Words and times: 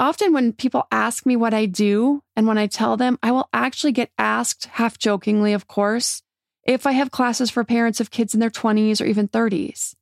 Often, 0.00 0.32
when 0.32 0.54
people 0.54 0.86
ask 0.90 1.26
me 1.26 1.36
what 1.36 1.52
I 1.52 1.66
do, 1.66 2.22
and 2.34 2.46
when 2.46 2.56
I 2.56 2.68
tell 2.68 2.96
them, 2.96 3.18
I 3.22 3.32
will 3.32 3.50
actually 3.52 3.92
get 3.92 4.10
asked, 4.16 4.64
half 4.64 4.96
jokingly, 4.96 5.52
of 5.52 5.66
course, 5.66 6.22
if 6.64 6.86
I 6.86 6.92
have 6.92 7.10
classes 7.10 7.50
for 7.50 7.64
parents 7.64 8.00
of 8.00 8.10
kids 8.10 8.32
in 8.32 8.40
their 8.40 8.48
20s 8.48 9.02
or 9.02 9.04
even 9.04 9.28
30s, 9.28 9.94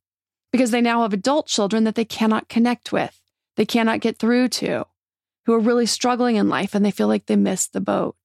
because 0.53 0.71
they 0.71 0.79
now 0.79 1.01
have 1.01 1.11
adult 1.11 1.47
children 1.47 1.83
that 1.83 1.95
they 1.95 2.05
cannot 2.05 2.47
connect 2.47 2.93
with, 2.93 3.19
they 3.57 3.65
cannot 3.65 3.99
get 3.99 4.17
through 4.17 4.47
to, 4.47 4.85
who 5.45 5.53
are 5.53 5.59
really 5.59 5.85
struggling 5.85 6.37
in 6.37 6.47
life 6.47 6.73
and 6.73 6.85
they 6.85 6.91
feel 6.91 7.09
like 7.09 7.25
they 7.25 7.35
missed 7.35 7.73
the 7.73 7.81
boat. 7.81 8.15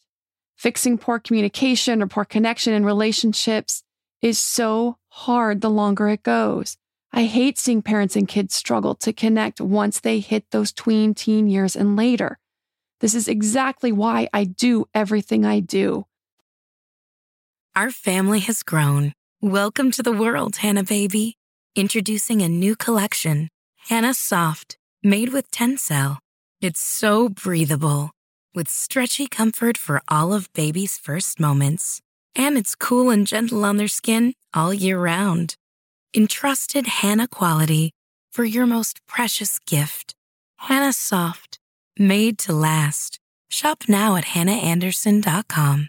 Fixing 0.54 0.96
poor 0.96 1.18
communication 1.18 2.00
or 2.00 2.06
poor 2.06 2.24
connection 2.24 2.72
in 2.72 2.84
relationships 2.84 3.82
is 4.22 4.38
so 4.38 4.98
hard 5.08 5.60
the 5.60 5.70
longer 5.70 6.08
it 6.08 6.22
goes. 6.22 6.76
I 7.16 7.26
hate 7.26 7.58
seeing 7.58 7.80
parents 7.80 8.16
and 8.16 8.26
kids 8.26 8.56
struggle 8.56 8.96
to 8.96 9.12
connect 9.12 9.60
once 9.60 10.00
they 10.00 10.18
hit 10.18 10.50
those 10.50 10.72
tween 10.72 11.14
teen 11.14 11.46
years 11.46 11.76
and 11.76 11.94
later. 11.94 12.40
This 12.98 13.14
is 13.14 13.28
exactly 13.28 13.92
why 13.92 14.28
I 14.34 14.42
do 14.42 14.86
everything 14.92 15.44
I 15.44 15.60
do. 15.60 16.06
Our 17.76 17.92
family 17.92 18.40
has 18.40 18.64
grown. 18.64 19.12
Welcome 19.40 19.92
to 19.92 20.02
the 20.02 20.10
world, 20.10 20.56
Hanna 20.56 20.82
baby. 20.82 21.36
Introducing 21.76 22.42
a 22.42 22.48
new 22.48 22.74
collection, 22.74 23.48
Hanna 23.88 24.12
Soft, 24.12 24.76
made 25.00 25.28
with 25.28 25.52
Tencel. 25.52 26.18
It's 26.60 26.80
so 26.80 27.28
breathable, 27.28 28.10
with 28.56 28.68
stretchy 28.68 29.28
comfort 29.28 29.78
for 29.78 30.02
all 30.08 30.34
of 30.34 30.52
baby's 30.52 30.98
first 30.98 31.38
moments. 31.38 32.00
And 32.34 32.58
it's 32.58 32.74
cool 32.74 33.10
and 33.10 33.24
gentle 33.24 33.64
on 33.64 33.76
their 33.76 33.86
skin 33.86 34.34
all 34.52 34.74
year 34.74 34.98
round. 34.98 35.54
Entrusted 36.16 36.86
Hanna 36.86 37.26
quality 37.26 37.90
for 38.32 38.44
your 38.44 38.66
most 38.66 39.04
precious 39.08 39.58
gift. 39.58 40.14
Hanna 40.58 40.92
Soft, 40.92 41.58
made 41.98 42.38
to 42.38 42.52
last. 42.52 43.18
Shop 43.50 43.82
now 43.88 44.14
at 44.14 44.26
hannaandersson.com. 44.26 45.88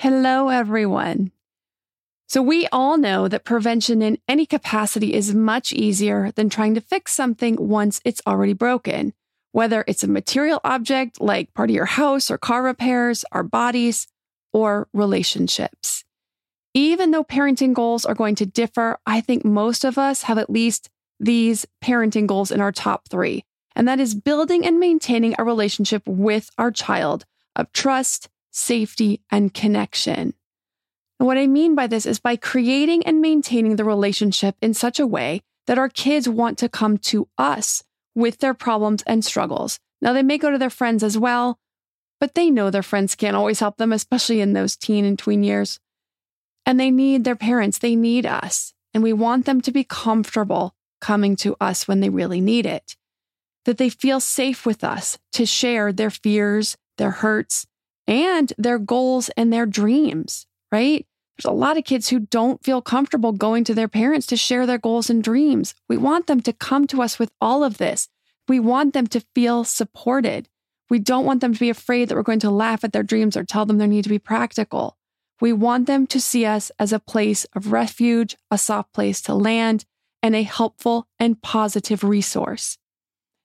Hello, 0.00 0.48
everyone. 0.48 1.32
So, 2.28 2.40
we 2.40 2.68
all 2.68 2.98
know 2.98 3.26
that 3.26 3.42
prevention 3.42 4.00
in 4.00 4.18
any 4.28 4.46
capacity 4.46 5.12
is 5.12 5.34
much 5.34 5.72
easier 5.72 6.30
than 6.36 6.48
trying 6.48 6.76
to 6.76 6.80
fix 6.80 7.12
something 7.12 7.56
once 7.58 8.00
it's 8.04 8.22
already 8.24 8.52
broken, 8.52 9.12
whether 9.50 9.82
it's 9.88 10.04
a 10.04 10.08
material 10.08 10.60
object 10.62 11.20
like 11.20 11.52
part 11.52 11.70
of 11.70 11.74
your 11.74 11.86
house 11.86 12.30
or 12.30 12.38
car 12.38 12.62
repairs, 12.62 13.24
our 13.32 13.42
bodies, 13.42 14.06
or 14.52 14.86
relationships. 14.92 16.04
Even 16.74 17.10
though 17.10 17.24
parenting 17.24 17.74
goals 17.74 18.06
are 18.06 18.14
going 18.14 18.36
to 18.36 18.46
differ, 18.46 18.98
I 19.04 19.20
think 19.20 19.44
most 19.44 19.82
of 19.82 19.98
us 19.98 20.22
have 20.22 20.38
at 20.38 20.48
least 20.48 20.90
these 21.18 21.66
parenting 21.82 22.28
goals 22.28 22.52
in 22.52 22.60
our 22.60 22.70
top 22.70 23.08
three 23.08 23.42
and 23.74 23.88
that 23.88 23.98
is 23.98 24.14
building 24.14 24.64
and 24.64 24.78
maintaining 24.78 25.34
a 25.38 25.44
relationship 25.44 26.04
with 26.06 26.50
our 26.56 26.70
child 26.70 27.24
of 27.56 27.72
trust, 27.72 28.28
safety, 28.58 29.20
and 29.30 29.54
connection. 29.54 30.34
And 31.18 31.26
what 31.26 31.38
I 31.38 31.46
mean 31.46 31.74
by 31.74 31.86
this 31.86 32.06
is 32.06 32.20
by 32.20 32.36
creating 32.36 33.04
and 33.06 33.20
maintaining 33.20 33.76
the 33.76 33.84
relationship 33.84 34.56
in 34.60 34.74
such 34.74 35.00
a 35.00 35.06
way 35.06 35.42
that 35.66 35.78
our 35.78 35.88
kids 35.88 36.28
want 36.28 36.58
to 36.58 36.68
come 36.68 36.98
to 36.98 37.28
us 37.36 37.82
with 38.14 38.38
their 38.38 38.54
problems 38.54 39.02
and 39.06 39.24
struggles. 39.24 39.78
Now, 40.00 40.12
they 40.12 40.22
may 40.22 40.38
go 40.38 40.50
to 40.50 40.58
their 40.58 40.70
friends 40.70 41.02
as 41.02 41.18
well, 41.18 41.58
but 42.20 42.34
they 42.34 42.50
know 42.50 42.70
their 42.70 42.82
friends 42.82 43.14
can't 43.14 43.36
always 43.36 43.60
help 43.60 43.76
them, 43.76 43.92
especially 43.92 44.40
in 44.40 44.52
those 44.52 44.76
teen 44.76 45.04
and 45.04 45.18
tween 45.18 45.42
years. 45.42 45.80
And 46.64 46.78
they 46.78 46.90
need 46.90 47.24
their 47.24 47.36
parents, 47.36 47.78
they 47.78 47.96
need 47.96 48.26
us. 48.26 48.72
And 48.94 49.02
we 49.02 49.12
want 49.12 49.44
them 49.44 49.60
to 49.62 49.72
be 49.72 49.84
comfortable 49.84 50.74
coming 51.00 51.36
to 51.36 51.56
us 51.60 51.86
when 51.86 52.00
they 52.00 52.08
really 52.08 52.40
need 52.40 52.66
it 52.66 52.96
that 53.68 53.76
they 53.76 53.90
feel 53.90 54.18
safe 54.18 54.64
with 54.64 54.82
us 54.82 55.18
to 55.30 55.44
share 55.44 55.92
their 55.92 56.08
fears, 56.08 56.78
their 56.96 57.10
hurts, 57.10 57.66
and 58.08 58.52
their 58.56 58.78
goals 58.78 59.28
and 59.36 59.52
their 59.52 59.66
dreams, 59.66 60.46
right? 60.72 61.06
There's 61.36 61.52
a 61.52 61.54
lot 61.54 61.76
of 61.76 61.84
kids 61.84 62.08
who 62.08 62.18
don't 62.18 62.64
feel 62.64 62.82
comfortable 62.82 63.32
going 63.32 63.62
to 63.64 63.74
their 63.74 63.86
parents 63.86 64.26
to 64.28 64.36
share 64.36 64.66
their 64.66 64.78
goals 64.78 65.08
and 65.08 65.22
dreams. 65.22 65.74
We 65.88 65.98
want 65.98 66.26
them 66.26 66.40
to 66.40 66.52
come 66.52 66.88
to 66.88 67.02
us 67.02 67.18
with 67.18 67.30
all 67.40 67.62
of 67.62 67.78
this. 67.78 68.08
We 68.48 68.58
want 68.58 68.94
them 68.94 69.06
to 69.08 69.20
feel 69.34 69.62
supported. 69.62 70.48
We 70.90 70.98
don't 70.98 71.26
want 71.26 71.42
them 71.42 71.52
to 71.52 71.60
be 71.60 71.70
afraid 71.70 72.08
that 72.08 72.16
we're 72.16 72.22
going 72.22 72.40
to 72.40 72.50
laugh 72.50 72.82
at 72.82 72.92
their 72.92 73.02
dreams 73.02 73.36
or 73.36 73.44
tell 73.44 73.66
them 73.66 73.76
they 73.76 73.86
need 73.86 74.04
to 74.04 74.08
be 74.08 74.18
practical. 74.18 74.96
We 75.40 75.52
want 75.52 75.86
them 75.86 76.06
to 76.08 76.20
see 76.20 76.46
us 76.46 76.72
as 76.78 76.92
a 76.92 76.98
place 76.98 77.44
of 77.54 77.70
refuge, 77.70 78.36
a 78.50 78.58
soft 78.58 78.92
place 78.92 79.20
to 79.22 79.34
land, 79.34 79.84
and 80.22 80.34
a 80.34 80.42
helpful 80.42 81.06
and 81.20 81.40
positive 81.40 82.02
resource. 82.02 82.78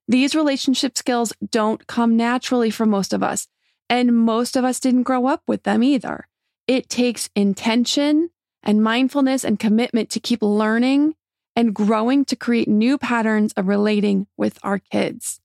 These 0.07 0.35
relationship 0.35 0.97
skills 0.97 1.34
don't 1.51 1.85
come 1.85 2.18
naturally 2.18 2.72
for 2.72 2.85
most 2.85 3.13
of 3.13 3.22
us, 3.22 3.47
and 3.89 4.16
most 4.16 4.55
of 4.55 4.66
us 4.66 4.79
didn't 4.79 5.03
grow 5.03 5.27
up 5.27 5.44
with 5.47 5.63
them 5.63 5.83
either. 5.83 6.27
It 6.67 6.89
takes 6.89 7.29
intention 7.35 8.29
and 8.63 8.83
mindfulness 8.83 9.44
and 9.44 9.59
commitment 9.59 10.09
to 10.11 10.19
keep 10.19 10.41
learning 10.41 11.16
and 11.55 11.73
growing 11.73 12.25
to 12.25 12.35
create 12.35 12.67
new 12.67 12.97
patterns 12.97 13.53
of 13.53 13.67
relating 13.67 14.27
with 14.38 14.57
our 14.63 14.79
kids. 14.79 15.39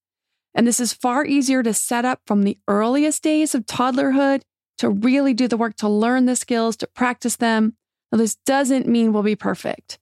And 0.55 0.67
this 0.67 0.81
is 0.81 0.93
far 0.93 1.25
easier 1.25 1.63
to 1.63 1.75
set 1.75 2.05
up 2.05 2.21
from 2.27 2.43
the 2.43 2.59
earliest 2.67 3.23
days 3.23 3.55
of 3.55 3.67
toddlerhood 3.67 4.43
to 4.79 4.89
really 4.89 5.35
do 5.35 5.49
the 5.49 5.57
work 5.57 5.77
to 5.77 5.89
learn 5.89 6.27
the 6.27 6.37
skills, 6.37 6.77
to 6.79 6.87
practice 6.87 7.37
them. 7.37 7.77
Now, 8.11 8.19
this 8.19 8.37
doesn't 8.47 8.87
mean 8.87 9.13
we'll 9.13 9.23
be 9.23 9.37
perfect, 9.37 9.99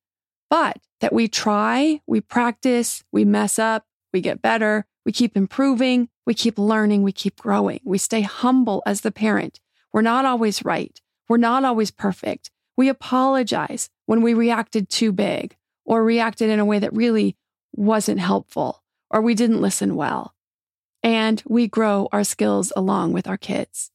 but 0.48 0.78
that 1.00 1.12
we 1.12 1.28
try, 1.28 2.00
we 2.06 2.20
practice, 2.20 3.02
we 3.10 3.24
mess 3.24 3.58
up, 3.58 3.84
we 4.12 4.20
get 4.20 4.40
better, 4.40 4.86
we 5.04 5.12
keep 5.12 5.36
improving, 5.36 6.08
we 6.26 6.34
keep 6.34 6.58
learning, 6.58 7.02
we 7.02 7.12
keep 7.12 7.36
growing. 7.36 7.80
We 7.84 7.98
stay 7.98 8.22
humble 8.22 8.82
as 8.84 9.00
the 9.02 9.12
parent. 9.12 9.60
We're 9.92 10.02
not 10.02 10.24
always 10.24 10.64
right. 10.64 11.00
We're 11.28 11.36
not 11.36 11.64
always 11.64 11.90
perfect. 11.90 12.50
We 12.76 12.88
apologize 12.88 13.88
when 14.06 14.20
we 14.20 14.34
reacted 14.34 14.88
too 14.88 15.12
big 15.12 15.56
or 15.84 16.04
reacted 16.04 16.50
in 16.50 16.58
a 16.58 16.64
way 16.64 16.78
that 16.80 16.92
really 16.92 17.36
wasn't 17.74 18.20
helpful 18.20 18.82
or 19.10 19.20
we 19.22 19.34
didn't 19.34 19.62
listen 19.62 19.94
well. 19.96 20.34
And 21.02 21.42
we 21.46 21.68
grow 21.68 22.08
our 22.10 22.24
skills 22.24 22.72
along 22.76 23.12
with 23.12 23.28
our 23.28 23.36
kids. 23.36 23.92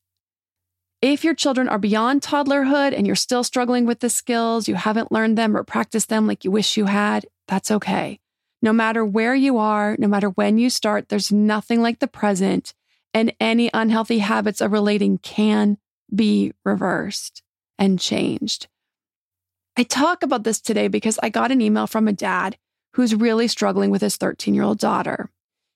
If 1.01 1.23
your 1.23 1.33
children 1.33 1.67
are 1.67 1.79
beyond 1.79 2.21
toddlerhood 2.21 2.95
and 2.95 3.05
you're 3.05 3.15
still 3.15 3.43
struggling 3.43 3.85
with 3.85 3.99
the 3.99 4.09
skills, 4.09 4.67
you 4.67 4.75
haven't 4.75 5.11
learned 5.11 5.37
them 5.37 5.57
or 5.57 5.63
practiced 5.63 6.09
them 6.09 6.27
like 6.27 6.45
you 6.45 6.51
wish 6.51 6.77
you 6.77 6.85
had, 6.85 7.25
that's 7.47 7.71
okay. 7.71 8.20
No 8.61 8.71
matter 8.73 9.03
where 9.03 9.35
you 9.35 9.57
are, 9.57 9.95
no 9.97 10.07
matter 10.07 10.29
when 10.29 10.57
you 10.57 10.69
start, 10.69 11.09
there's 11.09 11.31
nothing 11.31 11.81
like 11.81 11.99
the 11.99 12.07
present, 12.07 12.73
and 13.13 13.33
any 13.39 13.69
unhealthy 13.73 14.19
habits 14.19 14.61
of 14.61 14.71
relating 14.71 15.17
can 15.17 15.77
be 16.13 16.53
reversed 16.63 17.41
and 17.79 17.99
changed. 17.99 18.67
I 19.77 19.83
talk 19.83 20.21
about 20.21 20.43
this 20.43 20.61
today 20.61 20.87
because 20.87 21.17
I 21.23 21.29
got 21.29 21.51
an 21.51 21.61
email 21.61 21.87
from 21.87 22.07
a 22.07 22.13
dad 22.13 22.57
who's 22.93 23.15
really 23.15 23.47
struggling 23.47 23.89
with 23.89 24.01
his 24.01 24.17
13 24.17 24.53
year 24.53 24.63
old 24.63 24.79
daughter. 24.79 25.31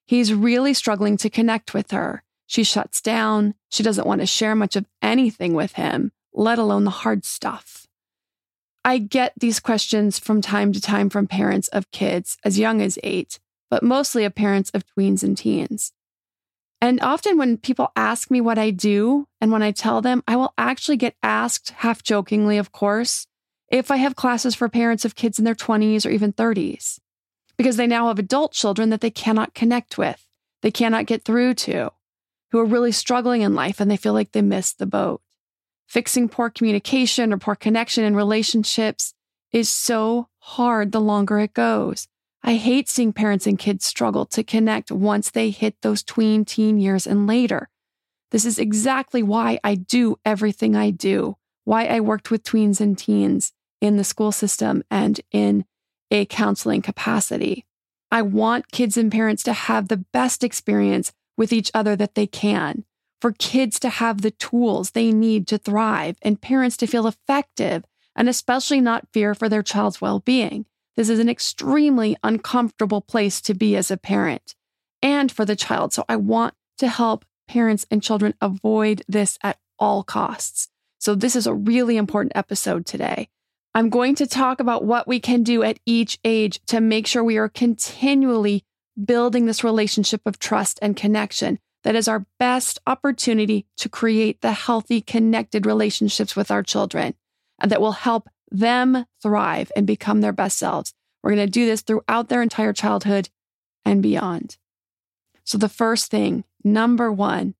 He's 0.06 0.34
really 0.34 0.74
struggling 0.74 1.18
to 1.18 1.30
connect 1.30 1.74
with 1.74 1.92
her. 1.92 2.24
She 2.46 2.64
shuts 2.64 3.02
down. 3.02 3.56
She 3.70 3.82
doesn't 3.82 4.06
want 4.06 4.22
to 4.22 4.28
share 4.28 4.54
much 4.54 4.76
of 4.76 4.86
anything 5.02 5.54
with 5.54 5.74
him, 5.74 6.12
let 6.34 6.60
alone 6.60 6.84
the 6.84 6.92
hard 6.92 7.26
stuff. 7.26 7.85
I 8.86 9.00
get 9.00 9.34
these 9.36 9.60
questions 9.60 10.20
from 10.20 10.42
time 10.42 10.72
to 10.72 10.80
time 10.80 11.10
from 11.10 11.26
parents 11.26 11.68
of 11.70 11.90
kids 11.90 12.38
as 12.46 12.60
young 12.60 12.84
as 12.84 13.00
eight, 13.02 13.40
but 13.72 13.82
mostly 13.82 14.26
of 14.26 14.36
parents 14.36 14.70
of 14.76 14.86
tweens 14.86 15.24
and 15.24 15.36
teens. 15.36 15.92
And 16.80 17.02
often 17.02 17.40
when 17.40 17.58
people 17.58 17.92
ask 17.96 18.30
me 18.30 18.42
what 18.42 18.60
I 18.60 18.70
do, 18.70 19.28
and 19.42 19.52
when 19.52 19.64
I 19.64 19.72
tell 19.72 20.02
them, 20.02 20.24
I 20.28 20.36
will 20.36 20.54
actually 20.56 20.98
get 20.98 21.16
asked, 21.24 21.72
half 21.72 22.04
jokingly, 22.04 22.60
of 22.60 22.72
course, 22.72 23.26
if 23.72 23.90
I 23.90 23.96
have 23.96 24.16
classes 24.16 24.54
for 24.54 24.70
parents 24.70 25.04
of 25.04 25.16
kids 25.16 25.40
in 25.40 25.46
their 25.46 25.56
20s 25.56 26.06
or 26.06 26.10
even 26.10 26.32
30s, 26.32 27.00
because 27.58 27.78
they 27.78 27.88
now 27.88 28.10
have 28.10 28.20
adult 28.20 28.52
children 28.52 28.92
that 28.92 29.02
they 29.02 29.10
cannot 29.10 29.56
connect 29.56 29.98
with, 29.98 30.28
they 30.62 30.70
cannot 30.70 31.08
get 31.08 31.24
through 31.24 31.56
to, 31.56 31.92
who 32.52 32.60
are 32.60 32.66
really 32.66 32.92
struggling 32.92 33.42
in 33.42 33.56
life 33.56 33.80
and 33.80 33.90
they 33.90 33.98
feel 33.98 34.14
like 34.14 34.32
they 34.32 34.44
missed 34.44 34.78
the 34.78 34.86
boat. 34.86 35.22
Fixing 35.88 36.30
poor 36.30 36.50
communication 36.50 37.32
or 37.32 37.38
poor 37.38 37.56
connection 37.56 38.04
in 38.04 38.16
relationships 38.16 39.14
is 39.52 39.70
so 39.70 40.28
hard 40.40 40.92
the 40.92 41.00
longer 41.00 41.40
it 41.40 41.54
goes. 41.54 42.08
I 42.44 42.56
hate 42.56 42.90
seeing 42.90 43.14
parents 43.14 43.48
and 43.48 43.58
kids 43.58 43.86
struggle 43.86 44.26
to 44.28 44.44
connect 44.44 44.92
once 44.92 45.32
they 45.32 45.50
hit 45.50 45.82
those 45.82 46.04
tween 46.04 46.46
teen 46.46 46.78
years 46.78 47.08
and 47.08 47.26
later. 47.26 47.70
This 48.32 48.46
is 48.46 48.60
exactly 48.60 49.24
why 49.24 49.60
I 49.64 49.76
do 49.76 50.18
everything 50.26 50.76
I 50.76 50.92
do, 50.92 51.38
why 51.64 51.86
I 51.86 52.02
worked 52.02 52.30
with 52.30 52.44
tweens 52.44 52.82
and 52.82 52.98
teens 52.98 53.54
in 53.82 53.98
the 53.98 54.04
school 54.04 54.32
system 54.32 54.84
and 54.92 55.22
in 55.32 55.66
a 56.12 56.26
counseling 56.26 56.82
capacity. 56.82 57.66
I 58.12 58.22
want 58.22 58.72
kids 58.72 58.98
and 58.98 59.12
parents 59.12 59.44
to 59.44 59.54
have 59.54 59.88
the 59.88 59.98
best 59.98 60.44
experience 60.44 61.14
with 61.38 61.52
each 61.52 61.72
other 61.74 61.96
that 61.96 62.16
they 62.16 62.28
can 62.28 62.86
for 63.22 63.32
kids 63.32 63.80
to 63.80 63.90
have 63.90 64.22
the 64.22 64.32
tools 64.32 64.92
they 64.92 65.12
need 65.12 65.48
to 65.48 65.58
thrive 65.58 66.18
and 66.22 66.42
parents 66.42 66.78
to 66.78 66.88
feel 66.88 67.08
effective 67.08 67.84
and 68.16 68.30
especially 68.30 68.82
not 68.82 69.08
fear 69.14 69.34
for 69.36 69.50
their 69.50 69.64
child's 69.64 70.02
well 70.02 70.20
being. 70.20 70.66
This 70.96 71.10
is 71.10 71.20
an 71.20 71.30
extremely 71.30 72.16
uncomfortable 72.24 73.02
place 73.02 73.42
to 73.42 73.54
be 73.54 73.76
as 73.76 73.92
a 73.92 73.98
parent 73.98 74.56
and 75.02 75.32
for 75.32 75.46
the 75.46 75.56
child. 75.56 75.94
So 75.94 76.06
I 76.08 76.16
want 76.16 76.54
to 76.78 76.88
help 76.88 77.26
parents 77.48 77.86
and 77.92 78.02
children 78.02 78.34
avoid 78.42 79.04
this 79.08 79.38
at 79.44 79.58
all 79.78 80.04
costs. 80.04 80.70
So 81.00 81.16
this 81.16 81.36
is 81.36 81.48
a 81.48 81.54
really 81.54 81.98
important 81.98 82.32
episode 82.36 82.86
today. 82.86 83.30
I'm 83.74 83.90
going 83.90 84.16
to 84.16 84.28
talk 84.28 84.62
about 84.62 84.86
what 84.86 85.08
we 85.08 85.20
can 85.20 85.44
do 85.44 85.62
at 85.62 85.80
each 85.86 86.18
age 86.24 86.62
to 86.68 86.80
make 86.80 87.06
sure 87.06 87.24
we 87.24 87.38
are 87.38 87.50
continually 87.50 88.64
building 89.04 89.46
this 89.46 89.64
relationship 89.64 90.22
of 90.26 90.40
trust 90.40 90.80
and 90.82 90.96
connection 90.96 91.60
that 91.86 91.96
is 91.96 92.08
our 92.08 92.26
best 92.40 92.80
opportunity 92.88 93.68
to 93.78 93.88
create 93.88 94.42
the 94.42 94.52
healthy, 94.52 95.02
connected 95.02 95.68
relationships 95.68 96.36
with 96.36 96.50
our 96.50 96.64
children 96.64 97.14
and 97.62 97.72
that 97.72 97.80
will 97.80 97.92
help 97.92 98.28
them 98.50 99.06
thrive 99.22 99.72
and 99.76 99.86
become 99.86 100.22
their 100.22 100.34
best 100.34 100.58
selves. 100.58 100.94
We're 101.22 101.36
going 101.36 101.46
to 101.48 101.52
do 101.52 101.68
this 101.68 101.82
throughout 101.82 102.28
their 102.28 102.42
entire 102.42 102.74
childhood 102.74 103.30
and 103.86 104.02
beyond. 104.02 104.58
So, 105.44 105.60
the 105.60 105.70
first 105.70 106.10
thing, 106.10 106.44
number 106.64 107.12
one, 107.12 107.54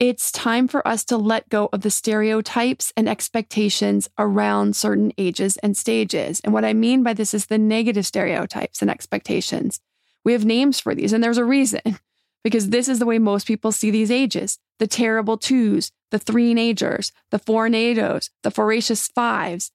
it's 0.00 0.32
time 0.32 0.68
for 0.68 0.86
us 0.88 1.04
to 1.06 1.18
let 1.18 1.50
go 1.50 1.68
of 1.70 1.82
the 1.82 1.90
stereotypes 1.90 2.94
and 2.96 3.06
expectations 3.06 4.08
around 4.18 4.74
certain 4.74 5.12
ages 5.18 5.58
and 5.58 5.76
stages. 5.76 6.40
And 6.40 6.54
what 6.54 6.64
I 6.64 6.72
mean 6.72 7.02
by 7.02 7.12
this 7.12 7.34
is 7.34 7.46
the 7.46 7.58
negative 7.58 8.06
stereotypes 8.06 8.80
and 8.80 8.90
expectations. 8.90 9.80
We 10.24 10.32
have 10.32 10.46
names 10.46 10.80
for 10.80 10.94
these, 10.94 11.12
and 11.12 11.22
there's 11.22 11.38
a 11.38 11.44
reason 11.44 11.98
because 12.46 12.70
this 12.70 12.86
is 12.86 13.00
the 13.00 13.06
way 13.06 13.18
most 13.18 13.44
people 13.44 13.72
see 13.72 13.90
these 13.90 14.08
ages 14.08 14.60
the 14.78 14.86
terrible 14.86 15.36
twos, 15.36 15.90
the 16.12 16.18
three 16.20 16.54
nagers, 16.54 17.10
the 17.32 17.40
four 17.40 17.66
nados, 17.66 18.30
the 18.44 18.50
voracious 18.50 19.08
fives, 19.08 19.72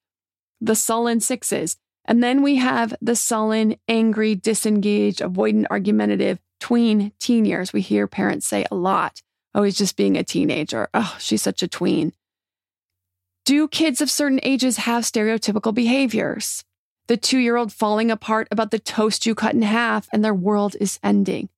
the 0.58 0.74
sullen 0.74 1.20
sixes. 1.20 1.76
And 2.06 2.24
then 2.24 2.40
we 2.40 2.56
have 2.56 2.94
the 3.02 3.14
sullen, 3.14 3.76
angry, 3.88 4.34
disengaged, 4.34 5.20
avoidant, 5.20 5.66
argumentative 5.70 6.38
tween 6.60 7.12
teen 7.20 7.44
years. 7.44 7.74
We 7.74 7.82
hear 7.82 8.06
parents 8.06 8.46
say 8.46 8.64
a 8.70 8.74
lot. 8.74 9.20
Oh, 9.54 9.64
he's 9.64 9.76
just 9.76 9.98
being 9.98 10.16
a 10.16 10.24
teenager. 10.24 10.88
Oh, 10.94 11.14
she's 11.20 11.42
such 11.42 11.62
a 11.62 11.68
tween. 11.68 12.14
Do 13.44 13.68
kids 13.68 14.00
of 14.00 14.10
certain 14.10 14.40
ages 14.42 14.78
have 14.78 15.04
stereotypical 15.04 15.74
behaviors? 15.74 16.64
The 17.06 17.18
two 17.18 17.38
year 17.38 17.56
old 17.56 17.70
falling 17.70 18.10
apart 18.10 18.48
about 18.50 18.70
the 18.70 18.78
toast 18.78 19.26
you 19.26 19.34
cut 19.34 19.52
in 19.52 19.60
half 19.60 20.08
and 20.10 20.24
their 20.24 20.32
world 20.32 20.74
is 20.80 20.98
ending. 21.02 21.50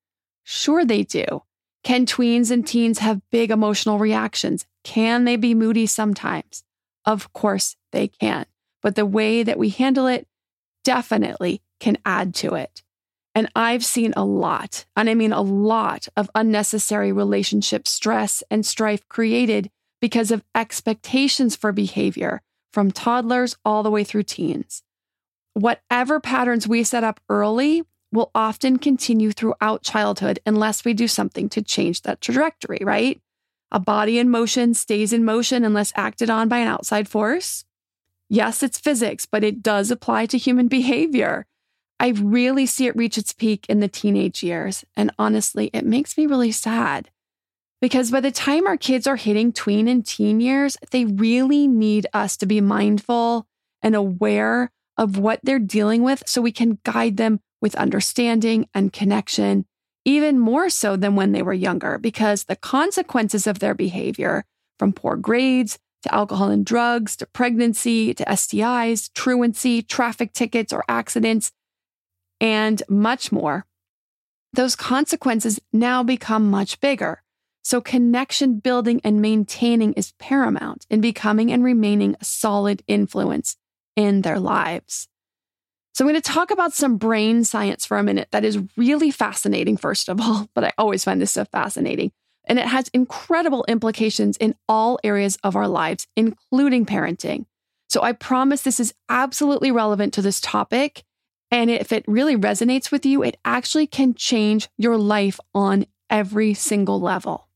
Sure, 0.44 0.85
they 0.85 1.02
do. 1.02 1.43
Can 1.82 2.06
tweens 2.06 2.50
and 2.50 2.67
teens 2.67 2.99
have 3.00 3.20
big 3.31 3.50
emotional 3.50 3.99
reactions? 3.99 4.67
Can 4.85 5.25
they 5.25 5.37
be 5.37 5.55
moody 5.55 5.87
sometimes? 5.87 6.62
Of 7.05 7.32
course 7.32 7.76
they 7.93 8.08
can. 8.08 8.46
But 8.82 8.94
the 8.94 9.06
way 9.06 9.43
that 9.43 9.58
we 9.58 9.70
handle 9.70 10.06
it 10.06 10.26
definitely 10.85 11.62
can 11.81 11.99
add 12.05 12.35
to 12.37 12.55
it. 12.55 12.82
And 13.35 13.50
I've 13.56 13.85
seen 13.85 14.14
a 14.17 14.25
lot, 14.25 14.85
and 14.94 15.11
I 15.11 15.14
mean 15.14 15.32
a 15.32 15.41
lot 15.41 16.06
of 16.17 16.31
unnecessary 16.35 17.11
relationship 17.11 17.88
stress 17.88 18.43
and 18.50 18.64
strife 18.64 19.08
created 19.08 19.70
because 20.00 20.31
of 20.31 20.44
expectations 20.55 21.56
for 21.56 21.73
behavior 21.73 22.43
from 22.73 22.93
toddlers 22.93 23.56
all 23.64 23.82
the 23.82 23.91
way 23.91 24.05
through 24.05 24.23
teens. 24.23 24.82
Whatever 25.55 26.20
patterns 26.20 26.69
we 26.69 26.85
set 26.85 27.05
up 27.05 27.20
early 27.29 27.82
will 28.15 28.31
often 28.35 28.79
continue 28.79 29.33
throughout 29.33 29.83
childhood 29.83 30.39
unless 30.47 30.85
we 30.85 30.95
do 30.95 31.07
something 31.07 31.49
to 31.51 31.63
change 31.63 32.03
that 32.03 32.21
trajectory, 32.21 32.79
right? 32.83 33.21
A 33.71 33.81
body 33.81 34.19
in 34.19 34.31
motion 34.31 34.73
stays 34.73 35.13
in 35.13 35.25
motion 35.25 35.65
unless 35.65 35.93
acted 35.97 36.31
on 36.31 36.49
by 36.49 36.59
an 36.59 36.69
outside 36.69 37.09
force. 37.09 37.65
Yes, 38.31 38.63
it's 38.63 38.79
physics, 38.79 39.27
but 39.27 39.45
it 39.45 39.63
does 39.63 39.91
apply 39.91 40.27
to 40.27 40.39
human 40.39 40.69
behavior. 40.69 41.47
I 42.01 42.09
really 42.09 42.67
see 42.67 42.87
it 42.87 42.97
reach 42.97 43.19
its 43.19 43.33
peak 43.33 43.67
in 43.69 43.81
the 43.81 43.89
teenage 43.89 44.43
years. 44.43 44.85
And 44.97 45.11
honestly, 45.19 45.71
it 45.73 45.85
makes 45.85 46.17
me 46.17 46.27
really 46.27 46.53
sad 46.53 47.11
because 47.81 48.11
by 48.11 48.21
the 48.21 48.31
time 48.31 48.67
our 48.67 48.77
kids 48.77 49.07
are 49.07 49.17
hitting 49.17 49.53
tween 49.53 49.89
and 49.89 50.07
teen 50.07 50.41
years, 50.41 50.77
they 50.91 51.05
really 51.05 51.69
need 51.69 52.07
us 52.15 52.37
to 52.39 52.47
be 52.47 52.61
mindful 52.61 53.47
and 53.83 53.95
aware 53.95 54.71
of 54.97 55.19
what 55.19 55.41
they're 55.43 55.59
dealing 55.59 56.03
with 56.03 56.23
so 56.27 56.41
we 56.41 56.53
can 56.53 56.79
guide 56.85 57.17
them 57.17 57.41
with 57.65 57.75
understanding 57.77 58.69
and 58.75 58.93
connection, 58.93 59.65
even 60.05 60.39
more 60.39 60.69
so 60.69 60.97
than 60.97 61.17
when 61.17 61.33
they 61.33 61.41
were 61.41 61.55
younger, 61.55 61.97
because 61.97 62.44
the 62.44 62.56
consequences 62.56 63.47
of 63.47 63.59
their 63.59 63.75
behavior, 63.75 64.44
from 64.79 64.93
poor 64.93 65.17
grades 65.17 65.79
to 66.03 66.15
alcohol 66.15 66.51
and 66.51 66.67
drugs 66.67 67.17
to 67.17 67.25
pregnancy 67.25 68.13
to 68.13 68.23
STIs, 68.27 69.11
truancy, 69.15 69.81
traffic 69.81 70.35
tickets 70.35 70.75
or 70.75 70.85
accidents, 70.89 71.53
and 72.39 72.83
much 72.87 73.33
more, 73.33 73.65
those 74.53 74.77
consequences 74.77 75.59
now 75.73 76.03
become 76.03 76.51
much 76.51 76.79
bigger. 76.81 77.23
So, 77.63 77.81
connection 77.81 78.59
building 78.59 79.01
and 79.03 79.23
maintaining 79.23 79.94
is 79.94 80.13
paramount 80.19 80.85
in 80.91 81.01
becoming 81.01 81.51
and 81.51 81.65
remaining 81.65 82.15
a 82.21 82.25
solid 82.27 82.83
influence 82.87 83.56
in 83.97 84.21
their 84.21 84.39
lives. 84.39 85.09
So, 85.94 86.05
I'm 86.05 86.10
going 86.10 86.20
to 86.20 86.32
talk 86.32 86.51
about 86.51 86.72
some 86.72 86.96
brain 86.96 87.44
science 87.44 87.86
for 87.86 87.98
a 87.98 88.03
minute 88.03 88.29
that 88.32 88.44
is 88.44 88.58
really 88.77 89.13
fascinating, 89.13 89.77
first 89.77 90.08
of 90.08 90.20
all, 90.20 90.48
but 90.55 90.65
I 90.65 90.72
always 90.77 91.05
find 91.05 91.20
this 91.20 91.31
so 91.31 91.44
fascinating. 91.44 92.10
And 92.46 92.58
it 92.58 92.67
has 92.67 92.89
incredible 92.89 93.65
implications 93.69 94.36
in 94.36 94.55
all 94.69 94.98
areas 95.05 95.39
of 95.44 95.56
our 95.56 95.69
lives, 95.69 96.08
including 96.17 96.84
parenting. 96.84 97.46
So, 97.89 98.03
I 98.03 98.13
promise 98.13 98.63
this 98.63 98.81
is 98.81 98.93
absolutely 99.08 99.70
relevant 99.70 100.13
to 100.15 100.22
this 100.22 100.41
topic. 100.41 101.05
And 101.51 101.70
if 101.70 101.93
it 101.93 102.05
really 102.08 102.36
resonates 102.36 102.91
with 102.91 103.06
you, 103.06 103.22
it 103.22 103.39
actually 103.44 103.86
can 103.86 104.15
change 104.15 104.69
your 104.77 104.96
life 104.98 105.39
on 105.55 105.86
every 106.10 106.55
single 106.55 107.01
level. 107.01 107.48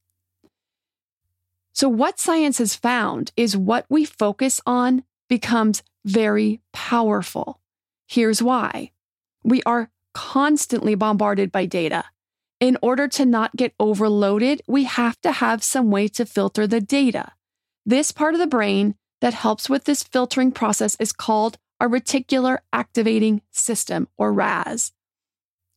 So, 1.73 1.89
what 1.89 2.21
science 2.21 2.59
has 2.59 2.77
found 2.77 3.33
is 3.37 3.57
what 3.57 3.87
we 3.89 4.05
focus 4.05 4.61
on 4.65 5.03
becomes 5.29 5.83
very 6.05 6.61
powerful. 6.73 7.61
Here's 8.09 8.43
why 8.43 8.93
we 9.45 9.63
are 9.65 9.91
constantly 10.15 10.95
bombarded 10.95 11.53
by 11.53 11.67
data. 11.67 12.05
In 12.59 12.79
order 12.81 13.07
to 13.09 13.27
not 13.27 13.55
get 13.55 13.75
overloaded, 13.79 14.63
we 14.67 14.85
have 14.85 15.21
to 15.21 15.31
have 15.31 15.63
some 15.63 15.91
way 15.91 16.09
to 16.09 16.25
filter 16.25 16.67
the 16.67 16.81
data. 16.81 17.33
This 17.85 18.11
part 18.11 18.33
of 18.33 18.41
the 18.41 18.47
brain 18.47 18.95
that 19.21 19.35
helps 19.35 19.69
with 19.69 19.85
this 19.85 20.03
filtering 20.03 20.53
process 20.53 20.97
is 20.99 21.13
called 21.13 21.59
a 21.81 21.87
reticular 21.87 22.59
activating 22.73 23.43
system, 23.53 24.09
or 24.17 24.33
RAS. 24.33 24.93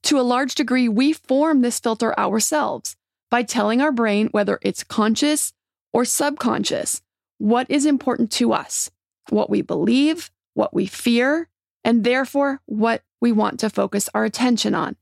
To 0.03 0.17
a 0.17 0.23
large 0.23 0.55
degree, 0.55 0.87
we 0.87 1.11
form 1.11 1.61
this 1.61 1.81
filter 1.81 2.17
ourselves 2.17 2.95
by 3.29 3.43
telling 3.43 3.81
our 3.81 3.91
brain 3.91 4.29
whether 4.31 4.57
it's 4.61 4.85
conscious 4.85 5.51
or 5.91 6.05
subconscious 6.05 7.01
what 7.39 7.69
is 7.69 7.85
important 7.85 8.31
to 8.31 8.53
us, 8.53 8.89
what 9.29 9.49
we 9.49 9.61
believe, 9.61 10.31
what 10.53 10.73
we 10.73 10.85
fear, 10.85 11.49
and 11.83 12.03
therefore 12.03 12.61
what 12.65 13.03
we 13.19 13.31
want 13.31 13.59
to 13.59 13.69
focus 13.69 14.09
our 14.13 14.23
attention 14.23 14.75
on. 14.75 14.95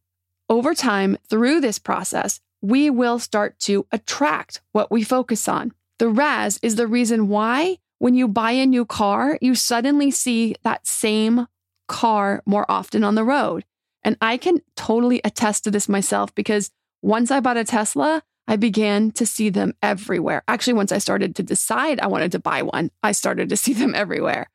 Over 0.49 0.73
time, 0.73 1.17
through 1.29 1.61
this 1.61 1.79
process, 1.79 2.41
we 2.61 2.89
will 2.89 3.19
start 3.19 3.59
to 3.59 3.85
attract 3.91 4.61
what 4.71 4.91
we 4.91 5.03
focus 5.03 5.47
on. 5.47 5.73
The 5.99 6.09
RAS 6.09 6.59
is 6.61 6.75
the 6.75 6.87
reason 6.87 7.27
why 7.27 7.77
when 7.99 8.15
you 8.15 8.27
buy 8.27 8.51
a 8.51 8.65
new 8.65 8.85
car, 8.85 9.37
you 9.41 9.55
suddenly 9.55 10.09
see 10.09 10.55
that 10.63 10.87
same 10.87 11.47
car 11.87 12.41
more 12.45 12.65
often 12.69 13.03
on 13.03 13.15
the 13.15 13.25
road. 13.25 13.65
And 14.03 14.17
I 14.21 14.37
can 14.37 14.61
totally 14.75 15.19
attest 15.23 15.65
to 15.65 15.71
this 15.71 15.89
myself 15.89 16.33
because 16.33 16.71
once 17.01 17.29
I 17.31 17.41
bought 17.41 17.57
a 17.57 17.65
Tesla, 17.65 18.23
I 18.47 18.55
began 18.55 19.11
to 19.11 19.25
see 19.25 19.49
them 19.49 19.73
everywhere. 19.81 20.43
Actually, 20.47 20.73
once 20.73 20.91
I 20.91 20.97
started 20.97 21.35
to 21.35 21.43
decide 21.43 21.99
I 21.99 22.07
wanted 22.07 22.31
to 22.31 22.39
buy 22.39 22.61
one, 22.61 22.89
I 23.03 23.11
started 23.11 23.49
to 23.49 23.57
see 23.57 23.73
them 23.73 23.93
everywhere. 24.03 24.49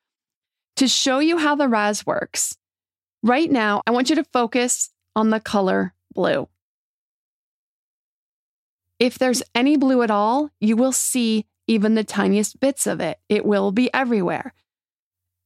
To 0.77 0.87
show 0.89 1.19
you 1.19 1.37
how 1.37 1.55
the 1.55 1.69
RAS 1.69 2.05
works, 2.05 2.57
right 3.23 3.49
now, 3.49 3.81
I 3.87 3.91
want 3.91 4.09
you 4.09 4.15
to 4.17 4.25
focus 4.25 4.89
on 5.15 5.29
the 5.29 5.39
color 5.39 5.93
blue. 6.13 6.49
If 8.99 9.17
there's 9.17 9.43
any 9.53 9.77
blue 9.77 10.01
at 10.01 10.11
all, 10.11 10.49
you 10.59 10.75
will 10.75 10.91
see 10.91 11.45
even 11.67 11.95
the 11.95 12.03
tiniest 12.03 12.59
bits 12.59 12.87
of 12.87 12.99
it. 12.99 13.19
It 13.29 13.45
will 13.45 13.71
be 13.71 13.93
everywhere. 13.93 14.53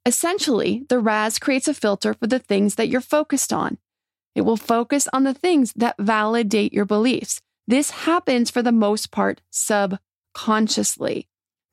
Essentially, 0.05 0.85
the 0.89 0.99
RAS 0.99 1.37
creates 1.37 1.67
a 1.67 1.73
filter 1.73 2.15
for 2.15 2.25
the 2.25 2.39
things 2.39 2.75
that 2.75 2.89
you're 2.89 3.01
focused 3.01 3.53
on. 3.53 3.77
It 4.33 4.41
will 4.41 4.57
focus 4.57 5.07
on 5.13 5.23
the 5.23 5.33
things 5.33 5.73
that 5.75 5.95
validate 5.99 6.73
your 6.73 6.85
beliefs. 6.85 7.41
This 7.67 7.91
happens 7.91 8.49
for 8.49 8.63
the 8.63 8.71
most 8.71 9.11
part 9.11 9.41
subconsciously. 9.51 11.27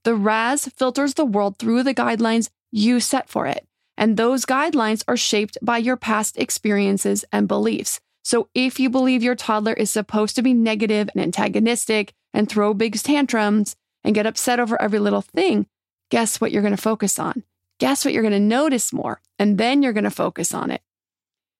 The 0.04 0.14
RAS 0.14 0.68
filters 0.68 1.14
the 1.14 1.24
world 1.24 1.58
through 1.58 1.82
the 1.82 1.94
guidelines 1.94 2.50
you 2.72 3.00
set 3.00 3.28
for 3.28 3.46
it, 3.46 3.66
and 3.96 4.16
those 4.16 4.44
guidelines 4.44 5.04
are 5.08 5.16
shaped 5.16 5.58
by 5.62 5.78
your 5.78 5.96
past 5.96 6.36
experiences 6.38 7.24
and 7.32 7.48
beliefs. 7.48 8.00
So 8.24 8.48
if 8.54 8.80
you 8.80 8.90
believe 8.90 9.22
your 9.22 9.36
toddler 9.36 9.72
is 9.72 9.90
supposed 9.90 10.34
to 10.36 10.42
be 10.42 10.52
negative 10.52 11.08
and 11.14 11.22
antagonistic 11.22 12.12
and 12.34 12.48
throw 12.48 12.74
big 12.74 13.00
tantrums 13.00 13.76
and 14.02 14.14
get 14.14 14.26
upset 14.26 14.58
over 14.58 14.80
every 14.80 14.98
little 14.98 15.22
thing, 15.22 15.66
guess 16.10 16.40
what 16.40 16.50
you're 16.50 16.62
going 16.62 16.74
to 16.74 16.82
focus 16.82 17.18
on? 17.18 17.44
Guess 17.78 18.04
what 18.04 18.12
you're 18.12 18.22
going 18.22 18.32
to 18.32 18.40
notice 18.40 18.92
more? 18.92 19.20
And 19.38 19.58
then 19.58 19.82
you're 19.82 19.92
going 19.92 20.04
to 20.04 20.10
focus 20.10 20.52
on 20.52 20.70
it. 20.70 20.82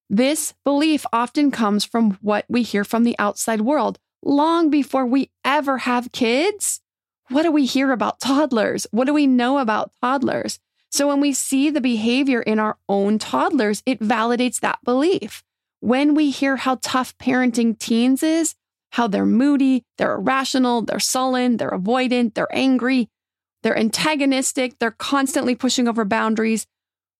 This 0.09 0.55
belief 0.65 1.05
often 1.13 1.51
comes 1.51 1.85
from 1.85 2.19
what 2.21 2.45
we 2.49 2.63
hear 2.63 2.85
from 2.85 3.05
the 3.05 3.19
outside 3.19 3.61
world 3.61 3.99
long 4.23 4.71
before 4.71 5.07
we 5.07 5.31
ever 5.45 5.79
have 5.79 6.13
kids. 6.13 6.81
What 7.29 7.43
do 7.43 7.51
we 7.51 7.67
hear 7.67 7.93
about 7.93 8.21
toddlers? 8.21 8.87
What 8.91 9.07
do 9.07 9.15
we 9.15 9.27
know 9.27 9.59
about 9.59 9.93
toddlers? 10.01 10.59
So 10.97 11.09
when 11.09 11.21
we 11.21 11.35
see 11.35 11.69
the 11.69 11.83
behavior 11.83 12.41
in 12.41 12.59
our 12.59 12.79
own 12.89 13.19
toddlers, 13.19 13.83
it 13.85 14.01
validates 14.01 14.61
that 14.61 14.79
belief 14.83 15.45
when 15.81 16.15
we 16.15 16.31
hear 16.31 16.57
how 16.57 16.79
tough 16.81 17.15
parenting 17.19 17.79
teens 17.79 18.23
is, 18.23 18.55
how 18.93 19.07
they're 19.07 19.27
moody, 19.27 19.85
they're 19.99 20.15
irrational, 20.15 20.81
they're 20.81 20.99
sullen, 20.99 21.59
they're 21.59 21.71
avoidant, 21.71 22.33
they're 22.33 22.49
angry, 22.51 23.11
they're 23.63 23.77
antagonistic, 23.77 24.79
they're 24.79 24.91
constantly 24.91 25.55
pushing 25.55 25.87
over 25.87 26.07
boundaries. 26.07 26.67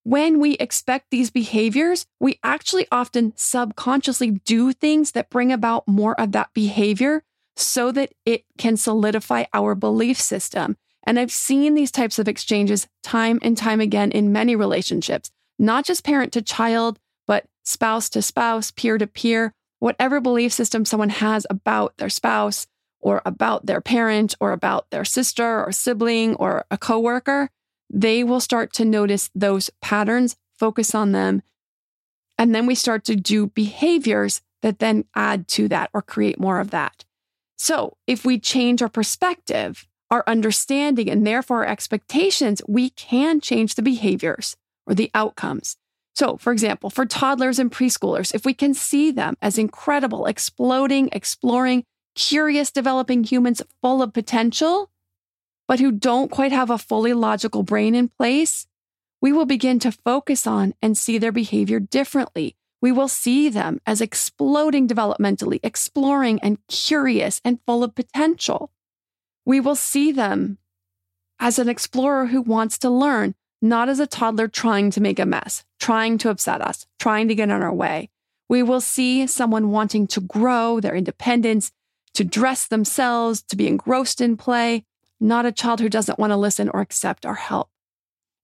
When 0.05 0.41
we 0.41 0.55
expect 0.55 1.11
these 1.11 1.31
behaviors, 1.31 2.07
we 2.19 2.39
actually 2.43 2.87
often 2.91 3.35
subconsciously 3.37 4.31
do 4.31 4.73
things 4.73 5.13
that 5.13 5.29
bring 5.29 5.53
about 5.53 5.87
more 5.87 6.19
of 6.19 6.33
that 6.33 6.49
behavior 6.55 7.25
so 7.57 7.93
that 7.93 8.15
it 8.25 8.47
can 8.57 8.79
solidify 8.79 9.45
our 9.53 9.75
belief 9.75 10.19
system. 10.19 10.79
And 11.07 11.19
I've 11.19 11.31
seen 11.31 11.75
these 11.75 11.93
types 11.93 12.19
of 12.19 12.29
exchanges 12.29 12.89
time 13.03 13.39
and 13.43 13.57
time 13.57 13.81
again 13.81 14.11
in 14.11 14.33
many 14.33 14.57
relationships, 14.57 15.31
not 15.59 15.85
just 15.85 16.05
parent 16.05 16.33
to 16.33 16.43
child, 16.43 16.99
but 17.27 17.47
spouse 17.65 18.09
to 18.11 18.23
spouse, 18.23 18.73
peer 18.73 18.99
to 18.99 19.07
peer, 19.07 19.53
whatever 19.79 20.21
belief 20.21 20.53
system 20.53 20.85
someone 20.85 21.11
has 21.11 21.47
about 21.49 21.97
their 21.99 22.11
spouse 22.11 22.67
or 23.01 23.23
about 23.25 23.67
their 23.67 23.81
parent 23.81 24.35
or 24.41 24.53
about 24.53 24.91
their 24.91 25.05
sister 25.05 25.65
or 25.65 25.71
sibling 25.71 26.35
or 26.37 26.65
a 26.71 26.79
coworker, 26.79 27.51
they 27.89 28.25
will 28.25 28.41
start 28.41 28.73
to 28.73 28.85
notice 28.85 29.31
those 29.35 29.71
patterns, 29.81 30.37
focus 30.59 30.95
on 30.95 31.13
them. 31.13 31.43
And 32.37 32.55
then 32.55 32.67
we 32.67 32.75
start 32.75 33.05
to 33.05 33.17
do 33.17 33.47
behaviors 33.47 34.43
that 34.63 34.81
then 34.81 35.05
add 35.15 35.47
to 35.49 35.69
that 35.69 35.91
or 35.93 36.03
create 36.03 36.41
more 36.41 36.59
of 36.59 36.71
that. 36.71 37.05
So 37.57 37.97
if 38.07 38.25
we 38.25 38.41
change 38.41 38.83
our 38.83 38.89
perspective, 38.89 39.87
our 40.11 40.25
understanding, 40.27 41.11
and 41.11 41.27
therefore 41.27 41.65
our 41.65 41.71
expectations, 41.71 42.63
we 42.69 42.91
can 42.91 43.41
change 43.41 43.75
the 43.75 43.83
behaviors 43.83 44.57
or 44.87 44.95
the 44.95 45.11
outcomes. 45.15 45.77
So, 46.15 46.37
for 46.37 46.53
example, 46.53 46.89
for 46.89 47.05
toddlers 47.05 47.59
and 47.59 47.71
preschoolers, 47.71 48.35
if 48.35 48.47
we 48.47 48.55
can 48.55 48.73
see 48.73 49.11
them 49.11 49.37
as 49.43 49.59
incredible, 49.59 50.27
exploding, 50.27 51.11
exploring, 51.13 51.85
curious, 52.15 52.71
developing 52.71 53.23
humans 53.25 53.63
full 53.83 54.03
of 54.03 54.15
potential, 54.15 54.91
but 55.69 55.81
who 55.81 55.93
don't 55.93 56.31
quite 56.31 56.53
have 56.53 56.71
a 56.71 56.79
fully 56.79 57.13
logical 57.13 57.63
brain 57.63 57.95
in 57.95 58.09
place, 58.09 58.67
we 59.21 59.33
will 59.33 59.45
begin 59.45 59.79
to 59.81 59.93
focus 59.93 60.47
on 60.47 60.73
and 60.81 60.97
see 60.97 61.19
their 61.19 61.33
behavior 61.33 61.81
differently. 61.81 62.57
We 62.81 62.93
will 62.93 63.09
see 63.09 63.49
them 63.49 63.81
as 63.87 64.01
exploding 64.01 64.87
developmentally, 64.87 65.61
exploring 65.63 66.39
and 66.41 66.59
curious 66.69 67.41
and 67.45 67.59
full 67.67 67.83
of 67.83 67.95
potential. 67.95 68.71
We 69.47 69.61
will 69.61 69.77
see 69.77 70.11
them 70.11 70.59
as 71.39 71.59
an 71.59 71.69
explorer 71.69 72.27
who 72.27 72.43
wants 72.43 72.79
to 72.79 72.91
learn, 72.91 73.37
not 73.63 73.89
as 73.89 74.01
a 74.01 74.07
toddler 74.07 74.49
trying 74.49 74.91
to 74.91 75.01
make 75.01 75.21
a 75.21 75.25
mess, 75.25 75.65
trying 75.79 76.19
to 76.19 76.31
upset 76.31 76.61
us, 76.61 76.87
trying 76.99 77.29
to 77.29 77.35
get 77.35 77.45
in 77.49 77.63
our 77.63 77.73
way. 77.73 78.11
We 78.49 78.65
will 78.65 78.81
see 78.81 79.27
someone 79.29 79.71
wanting 79.71 80.09
to 80.09 80.21
grow 80.21 80.81
their 80.81 80.97
independence, 80.97 81.71
to 82.15 82.25
dress 82.25 82.67
themselves, 82.67 83.43
to 83.43 83.57
be 83.57 83.69
engrossed 83.69 84.21
in 84.21 84.37
play, 84.37 84.85
not 85.21 85.47
a 85.47 85.53
child 85.53 85.81
who 85.81 85.89
doesn't 85.89 86.19
want 86.19 86.33
to 86.33 86.37
listen 86.37 86.69
or 86.69 86.81
accept 86.81 87.25
our 87.25 87.35
help. 87.35 87.71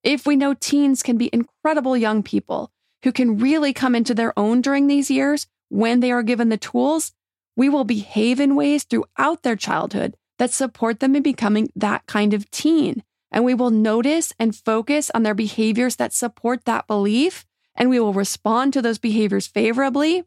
If 0.04 0.25
we 0.25 0.37
know 0.37 0.54
teens 0.54 1.02
can 1.02 1.18
be 1.18 1.30
incredible 1.32 1.97
young 1.97 2.23
people 2.23 2.71
who 3.02 3.11
can 3.12 3.38
really 3.38 3.73
come 3.73 3.94
into 3.94 4.14
their 4.14 4.38
own 4.38 4.61
during 4.61 4.87
these 4.87 5.11
years 5.11 5.49
when 5.68 6.00
they 6.00 6.12
are 6.12 6.23
given 6.23 6.49
the 6.49 6.56
tools, 6.56 7.12
we 7.56 7.68
will 7.68 7.85
behave 7.85 8.38
in 8.38 8.54
ways 8.54 8.85
throughout 8.85 9.42
their 9.42 9.56
childhood 9.56 10.16
that 10.43 10.51
support 10.51 10.99
them 10.99 11.15
in 11.15 11.23
becoming 11.23 11.71
that 11.77 12.05
kind 12.07 12.35
of 12.35 12.51
teen 12.51 13.05
and 13.33 13.45
we 13.45 13.55
will 13.55 13.71
notice 13.71 14.33
and 14.41 14.55
focus 14.55 15.09
on 15.15 15.23
their 15.23 15.35
behaviors 15.35 15.97
that 15.97 16.13
support 16.13 16.65
that 16.67 16.87
belief. 16.87 17.47
And 17.75 17.89
we 17.89 17.99
will 17.99 18.13
respond 18.13 18.75
to 18.75 18.83
those 18.83 18.99
behaviors 18.99 19.47
favorably. 19.47 20.25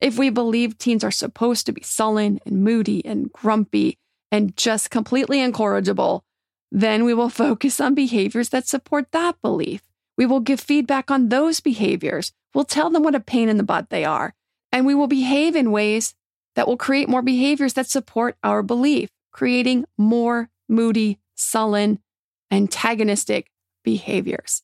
If 0.00 0.18
we 0.18 0.30
believe 0.30 0.78
teens 0.78 1.04
are 1.04 1.10
supposed 1.10 1.66
to 1.66 1.72
be 1.72 1.82
sullen 1.82 2.40
and 2.46 2.64
moody 2.64 3.04
and 3.04 3.30
grumpy 3.32 3.98
and 4.32 4.56
just 4.56 4.90
completely 4.90 5.40
incorrigible, 5.40 6.24
then 6.72 7.04
we 7.04 7.12
will 7.12 7.28
focus 7.28 7.80
on 7.80 7.94
behaviors 7.94 8.48
that 8.48 8.66
support 8.66 9.12
that 9.12 9.40
belief. 9.42 9.82
We 10.16 10.26
will 10.26 10.40
give 10.40 10.60
feedback 10.60 11.10
on 11.10 11.28
those 11.28 11.60
behaviors. 11.60 12.32
We'll 12.54 12.64
tell 12.64 12.88
them 12.88 13.02
what 13.02 13.14
a 13.14 13.20
pain 13.20 13.50
in 13.50 13.58
the 13.58 13.62
butt 13.62 13.90
they 13.90 14.04
are. 14.04 14.34
And 14.72 14.86
we 14.86 14.94
will 14.94 15.08
behave 15.08 15.54
in 15.54 15.72
ways 15.72 16.14
that 16.54 16.66
will 16.66 16.78
create 16.78 17.08
more 17.08 17.22
behaviors 17.22 17.74
that 17.74 17.90
support 17.90 18.36
our 18.42 18.62
belief, 18.62 19.10
creating 19.36 19.84
more 19.98 20.48
moody, 20.66 21.20
sullen, 21.34 21.98
antagonistic 22.50 23.50
behaviors. 23.84 24.62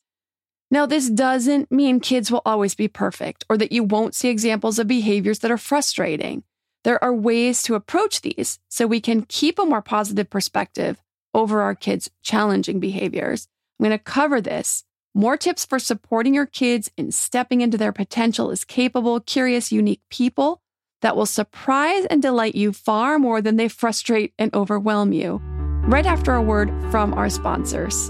Now, 0.71 0.87
this 0.87 1.11
doesn't 1.11 1.71
mean 1.71 1.99
kids 1.99 2.31
will 2.31 2.41
always 2.43 2.73
be 2.73 2.87
perfect 2.87 3.45
or 3.47 3.55
that 3.57 3.71
you 3.71 3.83
won't 3.83 4.15
see 4.15 4.29
examples 4.29 4.79
of 4.79 4.87
behaviors 4.87 5.39
that 5.39 5.51
are 5.51 5.59
frustrating. 5.59 6.43
There 6.83 7.01
are 7.03 7.13
ways 7.13 7.61
to 7.63 7.75
approach 7.75 8.21
these 8.21 8.57
so 8.67 8.87
we 8.87 8.99
can 8.99 9.21
keep 9.21 9.59
a 9.59 9.65
more 9.65 9.83
positive 9.83 10.31
perspective 10.31 11.03
over 11.35 11.61
our 11.61 11.75
kids' 11.75 12.09
challenging 12.23 12.79
behaviors. 12.79 13.47
I'm 13.79 13.85
going 13.85 13.95
to 13.95 14.03
cover 14.03 14.41
this. 14.41 14.85
More 15.13 15.37
tips 15.37 15.67
for 15.67 15.77
supporting 15.77 16.33
your 16.33 16.47
kids 16.47 16.89
in 16.97 17.11
stepping 17.11 17.61
into 17.61 17.77
their 17.77 17.93
potential 17.93 18.49
as 18.49 18.65
capable, 18.65 19.19
curious, 19.19 19.71
unique 19.71 20.01
people 20.09 20.62
that 21.03 21.17
will 21.17 21.25
surprise 21.25 22.05
and 22.05 22.21
delight 22.21 22.55
you 22.55 22.71
far 22.73 23.19
more 23.19 23.41
than 23.41 23.57
they 23.57 23.67
frustrate 23.67 24.33
and 24.39 24.53
overwhelm 24.55 25.11
you 25.11 25.39
right 25.85 26.05
after 26.05 26.33
a 26.33 26.41
word 26.41 26.69
from 26.89 27.13
our 27.13 27.29
sponsors. 27.29 28.09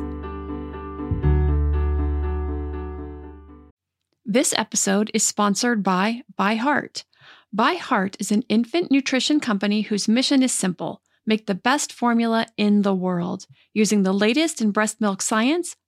This 4.24 4.54
episode 4.56 5.10
is 5.14 5.24
sponsored 5.24 5.84
by 5.84 6.22
ByHeart. 6.40 7.04
ByHeart 7.56 8.16
is 8.20 8.32
an 8.32 8.44
infant 8.48 8.92
nutrition 8.92 9.40
company 9.40 9.82
whose 9.82 10.08
mission 10.08 10.42
is 10.44 10.52
simple 10.52 11.02
make 11.26 11.48
the 11.48 11.56
best 11.56 11.92
formula 11.94 12.46
in 12.58 12.82
the 12.82 12.94
world. 12.94 13.48
Using 13.74 14.04
the 14.04 14.14
latest 14.14 14.62
in 14.62 14.72
breast 14.72 15.00
milk 15.00 15.22
science, 15.22 15.76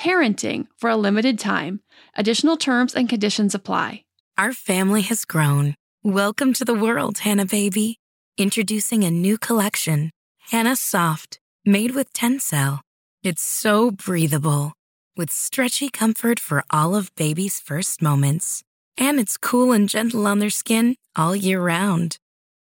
parenting 0.00 0.66
for 0.78 0.88
a 0.88 0.96
limited 0.96 1.38
time. 1.38 1.80
Additional 2.16 2.56
terms 2.56 2.94
and 2.94 3.06
conditions 3.08 3.54
apply. 3.54 4.02
Our 4.38 4.54
family 4.54 5.02
has 5.02 5.26
grown. 5.26 5.74
Welcome 6.02 6.54
to 6.54 6.64
the 6.64 6.74
world, 6.74 7.18
Hanna 7.18 7.44
baby. 7.44 7.98
Introducing 8.38 9.04
a 9.04 9.10
new 9.10 9.36
collection, 9.36 10.10
Hanna 10.50 10.76
Soft, 10.76 11.38
made 11.66 11.94
with 11.94 12.14
Tencel. 12.14 12.80
It's 13.22 13.42
so 13.42 13.90
breathable, 13.90 14.72
with 15.18 15.30
stretchy 15.30 15.90
comfort 15.90 16.40
for 16.40 16.64
all 16.70 16.96
of 16.96 17.14
baby's 17.16 17.60
first 17.60 18.00
moments. 18.00 18.62
And 18.96 19.20
it's 19.20 19.36
cool 19.36 19.72
and 19.72 19.86
gentle 19.86 20.26
on 20.26 20.38
their 20.38 20.48
skin 20.48 20.96
all 21.14 21.36
year 21.36 21.60
round. 21.60 22.16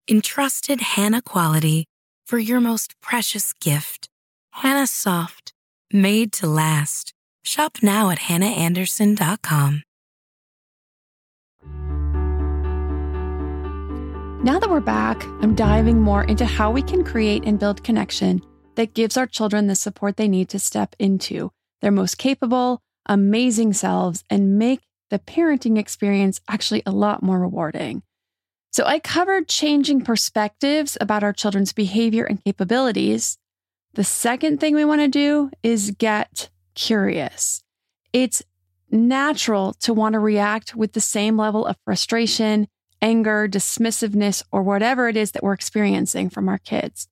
Entrusted 0.07 0.83
Hanna 0.83 1.23
quality 1.23 1.87
for 2.27 2.39
your 2.39 2.61
most 2.61 3.01
precious 3.01 3.55
gift. 3.55 4.11
Hanna 4.51 4.87
Soft, 4.87 5.55
made 5.91 6.33
to 6.33 6.47
last. 6.47 7.15
Shop 7.43 7.79
now 7.83 8.11
at 8.11 8.19
hannaandersson.com. 8.19 9.83
Now 14.45 14.59
that 14.59 14.71
we're 14.71 14.81
back, 14.81 15.23
I'm 15.41 15.55
diving 15.55 16.01
more 16.01 16.25
into 16.25 16.45
how 16.45 16.73
we 16.73 16.83
can 16.83 17.05
create 17.05 17.45
and 17.45 17.61
build 17.61 17.85
connection 17.85 18.43
that 18.75 18.93
gives 18.93 19.17
our 19.17 19.27
children 19.27 19.69
the 19.69 19.77
support 19.77 20.17
they 20.17 20.27
need 20.27 20.49
to 20.49 20.59
step 20.59 20.97
into 20.99 21.53
their 21.81 21.93
most 21.93 22.19
capable, 22.19 22.81
amazing 23.07 23.73
selves 23.73 24.25
and 24.29 24.59
make 24.59 24.81
the 25.11 25.21
parenting 25.21 25.79
experience 25.79 26.41
actually 26.49 26.83
a 26.87 26.91
lot 26.91 27.23
more 27.23 27.39
rewarding. 27.39 28.03
So, 28.73 28.85
I 28.85 28.99
covered 28.99 29.49
changing 29.49 30.01
perspectives 30.01 30.99
about 31.01 31.23
our 31.23 31.33
children's 31.33 31.73
behavior 31.73 32.25
and 32.25 32.43
capabilities. 32.43 33.37
The 33.95 34.03
second 34.03 34.59
thing 34.59 34.75
we 34.75 34.85
want 34.85 35.03
to 35.03 35.09
do 35.09 35.51
is 35.63 35.91
get 35.91 36.49
curious. 36.75 37.63
It's 38.13 38.43
natural 38.91 39.73
to 39.81 39.95
want 39.95 40.13
to 40.13 40.19
react 40.19 40.77
with 40.77 40.93
the 40.93 41.01
same 41.01 41.37
level 41.37 41.67
of 41.67 41.77
frustration, 41.85 42.69
anger, 43.01 43.49
dismissiveness, 43.49 44.43
or 44.53 44.63
whatever 44.63 45.09
it 45.09 45.17
is 45.17 45.33
that 45.33 45.43
we're 45.43 45.55
experiencing 45.55 46.31
from 46.31 46.49
our 46.49 46.59
kids. 46.59 47.09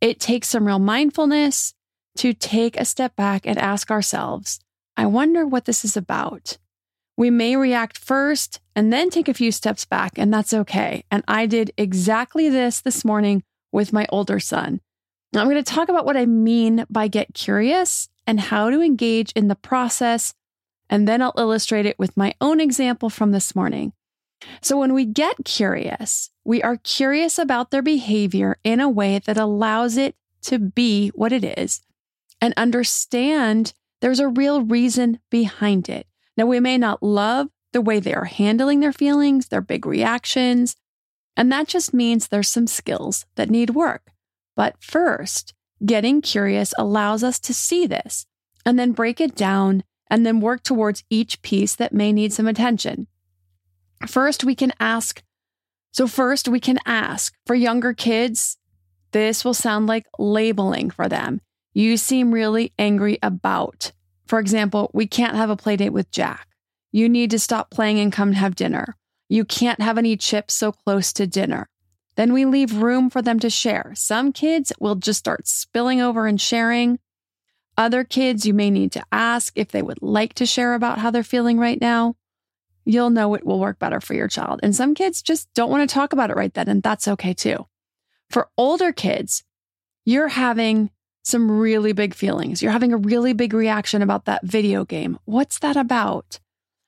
It 0.00 0.18
takes 0.18 0.48
some 0.48 0.66
real 0.66 0.78
mindfulness 0.78 1.74
to 2.16 2.34
take 2.34 2.76
a 2.76 2.84
step 2.84 3.16
back 3.16 3.46
and 3.46 3.58
ask 3.58 3.90
ourselves, 3.90 4.60
I 4.96 5.06
wonder 5.06 5.46
what 5.46 5.64
this 5.64 5.84
is 5.84 5.96
about. 5.96 6.58
We 7.16 7.30
may 7.30 7.56
react 7.56 7.98
first 7.98 8.60
and 8.74 8.92
then 8.92 9.10
take 9.10 9.28
a 9.28 9.34
few 9.34 9.52
steps 9.52 9.84
back, 9.84 10.18
and 10.18 10.32
that's 10.32 10.52
okay. 10.52 11.04
And 11.10 11.22
I 11.28 11.46
did 11.46 11.72
exactly 11.76 12.48
this 12.48 12.80
this 12.80 13.04
morning 13.04 13.42
with 13.70 13.92
my 13.92 14.06
older 14.10 14.40
son. 14.40 14.80
Now, 15.32 15.40
I'm 15.40 15.48
going 15.48 15.62
to 15.62 15.72
talk 15.72 15.88
about 15.88 16.04
what 16.04 16.16
I 16.16 16.26
mean 16.26 16.84
by 16.90 17.08
get 17.08 17.34
curious 17.34 18.08
and 18.26 18.38
how 18.38 18.70
to 18.70 18.80
engage 18.80 19.32
in 19.32 19.48
the 19.48 19.56
process, 19.56 20.34
and 20.90 21.08
then 21.08 21.22
I'll 21.22 21.34
illustrate 21.38 21.86
it 21.86 21.98
with 21.98 22.16
my 22.16 22.34
own 22.40 22.60
example 22.60 23.08
from 23.08 23.32
this 23.32 23.54
morning. 23.56 23.92
So, 24.60 24.78
when 24.78 24.92
we 24.92 25.06
get 25.06 25.44
curious, 25.44 26.30
we 26.44 26.62
are 26.62 26.76
curious 26.76 27.38
about 27.38 27.70
their 27.70 27.82
behavior 27.82 28.58
in 28.62 28.80
a 28.80 28.90
way 28.90 29.20
that 29.20 29.38
allows 29.38 29.96
it 29.96 30.16
to 30.42 30.58
be 30.58 31.08
what 31.10 31.32
it 31.32 31.44
is 31.44 31.80
and 32.40 32.52
understand 32.56 33.72
there's 34.00 34.20
a 34.20 34.28
real 34.28 34.62
reason 34.62 35.20
behind 35.30 35.88
it. 35.88 36.06
Now, 36.36 36.46
we 36.46 36.60
may 36.60 36.76
not 36.76 37.02
love 37.02 37.48
the 37.72 37.80
way 37.80 38.00
they 38.00 38.12
are 38.12 38.24
handling 38.24 38.80
their 38.80 38.92
feelings, 38.92 39.48
their 39.48 39.60
big 39.60 39.86
reactions, 39.86 40.76
and 41.36 41.50
that 41.50 41.68
just 41.68 41.94
means 41.94 42.28
there's 42.28 42.48
some 42.48 42.66
skills 42.66 43.24
that 43.36 43.48
need 43.48 43.70
work. 43.70 44.11
But 44.54 44.76
first, 44.82 45.54
getting 45.84 46.20
curious 46.20 46.74
allows 46.78 47.24
us 47.24 47.38
to 47.40 47.54
see 47.54 47.86
this 47.86 48.26
and 48.64 48.78
then 48.78 48.92
break 48.92 49.20
it 49.20 49.34
down 49.34 49.84
and 50.10 50.26
then 50.26 50.40
work 50.40 50.62
towards 50.62 51.04
each 51.10 51.40
piece 51.42 51.74
that 51.76 51.94
may 51.94 52.12
need 52.12 52.32
some 52.32 52.46
attention. 52.46 53.06
First, 54.06 54.44
we 54.44 54.54
can 54.54 54.72
ask. 54.78 55.22
So, 55.92 56.06
first, 56.06 56.48
we 56.48 56.60
can 56.60 56.78
ask 56.84 57.34
for 57.46 57.54
younger 57.54 57.92
kids. 57.92 58.58
This 59.12 59.44
will 59.44 59.54
sound 59.54 59.86
like 59.86 60.06
labeling 60.18 60.90
for 60.90 61.08
them. 61.08 61.40
You 61.74 61.96
seem 61.96 62.32
really 62.32 62.72
angry 62.78 63.18
about. 63.22 63.92
For 64.26 64.38
example, 64.38 64.90
we 64.92 65.06
can't 65.06 65.36
have 65.36 65.50
a 65.50 65.56
play 65.56 65.76
date 65.76 65.90
with 65.90 66.10
Jack. 66.10 66.48
You 66.90 67.08
need 67.08 67.30
to 67.30 67.38
stop 67.38 67.70
playing 67.70 67.98
and 67.98 68.12
come 68.12 68.32
have 68.32 68.54
dinner. 68.54 68.96
You 69.28 69.44
can't 69.44 69.80
have 69.80 69.96
any 69.96 70.16
chips 70.16 70.54
so 70.54 70.72
close 70.72 71.12
to 71.14 71.26
dinner. 71.26 71.68
Then 72.16 72.32
we 72.32 72.44
leave 72.44 72.82
room 72.82 73.10
for 73.10 73.22
them 73.22 73.38
to 73.40 73.50
share. 73.50 73.92
Some 73.94 74.32
kids 74.32 74.72
will 74.78 74.96
just 74.96 75.18
start 75.18 75.46
spilling 75.46 76.00
over 76.00 76.26
and 76.26 76.40
sharing. 76.40 76.98
Other 77.76 78.04
kids, 78.04 78.44
you 78.44 78.52
may 78.52 78.70
need 78.70 78.92
to 78.92 79.02
ask 79.10 79.52
if 79.56 79.68
they 79.68 79.82
would 79.82 80.02
like 80.02 80.34
to 80.34 80.46
share 80.46 80.74
about 80.74 80.98
how 80.98 81.10
they're 81.10 81.22
feeling 81.22 81.58
right 81.58 81.80
now 81.80 82.16
you'll 82.84 83.10
know 83.10 83.34
it 83.34 83.46
will 83.46 83.60
work 83.60 83.78
better 83.78 84.00
for 84.00 84.14
your 84.14 84.28
child. 84.28 84.60
And 84.62 84.74
some 84.74 84.94
kids 84.94 85.22
just 85.22 85.52
don't 85.54 85.70
want 85.70 85.88
to 85.88 85.92
talk 85.92 86.12
about 86.12 86.30
it 86.30 86.36
right 86.36 86.52
then, 86.52 86.68
and 86.68 86.82
that's 86.82 87.08
okay 87.08 87.34
too. 87.34 87.66
For 88.30 88.48
older 88.56 88.92
kids, 88.92 89.44
you're 90.04 90.28
having 90.28 90.90
some 91.24 91.50
really 91.50 91.92
big 91.92 92.14
feelings. 92.14 92.62
You're 92.62 92.72
having 92.72 92.92
a 92.92 92.96
really 92.96 93.32
big 93.32 93.54
reaction 93.54 94.02
about 94.02 94.24
that 94.24 94.44
video 94.44 94.84
game. 94.84 95.18
What's 95.24 95.58
that 95.60 95.76
about? 95.76 96.40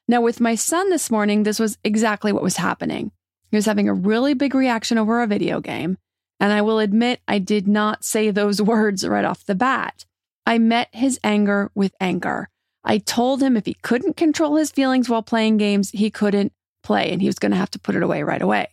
Now, 0.09 0.21
with 0.21 0.41
my 0.41 0.55
son 0.55 0.91
this 0.91 1.11
morning, 1.11 1.45
this 1.45 1.61
was 1.61 1.79
exactly 1.85 2.33
what 2.33 2.43
was 2.43 2.57
happening. 2.57 3.13
He 3.55 3.57
was 3.57 3.67
having 3.67 3.89
a 3.89 3.95
really 3.95 4.35
big 4.35 4.53
reaction 4.53 4.99
over 4.99 5.23
a 5.23 5.29
video 5.29 5.61
game. 5.61 5.97
And 6.41 6.53
I 6.53 6.61
will 6.61 6.81
admit, 6.81 7.21
I 7.29 7.39
did 7.39 7.69
not 7.69 8.03
say 8.03 8.33
those 8.33 8.61
words 8.73 9.07
right 9.07 9.25
off 9.25 9.47
the 9.47 9.55
bat. 9.55 10.05
I 10.45 10.59
met 10.59 10.89
his 10.91 11.21
anger 11.23 11.71
with 11.73 11.95
anger. 12.01 12.49
I 12.83 12.99
told 12.99 13.41
him 13.41 13.57
if 13.57 13.65
he 13.65 13.75
couldn't 13.75 14.17
control 14.17 14.57
his 14.57 14.73
feelings 14.73 15.09
while 15.09 15.23
playing 15.23 15.59
games, 15.59 15.91
he 15.91 16.11
couldn't 16.11 16.53
play 16.83 17.13
and 17.13 17.23
he 17.23 17.29
was 17.29 17.39
going 17.39 17.53
to 17.53 17.57
have 17.57 17.71
to 17.71 17.79
put 17.79 17.95
it 17.95 18.03
away 18.03 18.25
right 18.25 18.43
away. 18.43 18.71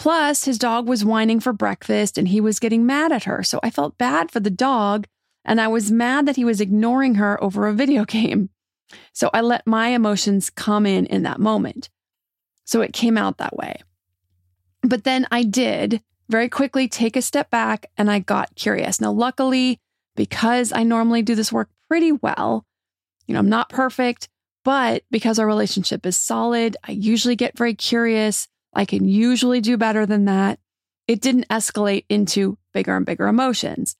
Plus, 0.00 0.46
his 0.46 0.58
dog 0.58 0.88
was 0.88 1.04
whining 1.04 1.38
for 1.38 1.52
breakfast 1.52 2.18
and 2.18 2.26
he 2.26 2.40
was 2.40 2.58
getting 2.58 2.86
mad 2.86 3.12
at 3.12 3.22
her. 3.22 3.44
So 3.44 3.60
I 3.62 3.70
felt 3.70 3.98
bad 3.98 4.32
for 4.32 4.40
the 4.40 4.50
dog 4.50 5.06
and 5.44 5.60
I 5.60 5.68
was 5.68 5.92
mad 5.92 6.26
that 6.26 6.34
he 6.34 6.44
was 6.44 6.60
ignoring 6.60 7.14
her 7.14 7.40
over 7.40 7.68
a 7.68 7.72
video 7.72 8.04
game. 8.18 8.50
So 9.12 9.30
I 9.32 9.42
let 9.42 9.64
my 9.64 9.90
emotions 9.90 10.50
come 10.50 10.86
in 10.86 11.06
in 11.06 11.22
that 11.22 11.38
moment. 11.38 11.88
So 12.66 12.82
it 12.82 12.92
came 12.92 13.16
out 13.16 13.38
that 13.38 13.56
way. 13.56 13.80
But 14.82 15.04
then 15.04 15.26
I 15.30 15.42
did 15.42 16.02
very 16.28 16.48
quickly 16.48 16.88
take 16.88 17.16
a 17.16 17.22
step 17.22 17.50
back 17.50 17.86
and 17.96 18.10
I 18.10 18.18
got 18.18 18.54
curious. 18.54 19.00
Now, 19.00 19.12
luckily, 19.12 19.80
because 20.16 20.72
I 20.72 20.82
normally 20.82 21.22
do 21.22 21.34
this 21.34 21.52
work 21.52 21.70
pretty 21.88 22.12
well, 22.12 22.66
you 23.26 23.32
know, 23.32 23.38
I'm 23.38 23.48
not 23.48 23.68
perfect, 23.68 24.28
but 24.64 25.04
because 25.10 25.38
our 25.38 25.46
relationship 25.46 26.04
is 26.04 26.18
solid, 26.18 26.76
I 26.84 26.92
usually 26.92 27.36
get 27.36 27.56
very 27.56 27.74
curious. 27.74 28.48
I 28.74 28.84
can 28.84 29.08
usually 29.08 29.60
do 29.60 29.76
better 29.76 30.04
than 30.04 30.24
that. 30.26 30.58
It 31.06 31.20
didn't 31.20 31.48
escalate 31.48 32.04
into 32.08 32.58
bigger 32.74 32.96
and 32.96 33.06
bigger 33.06 33.28
emotions. 33.28 33.96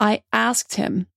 I 0.00 0.22
asked 0.32 0.74
him, 0.76 1.08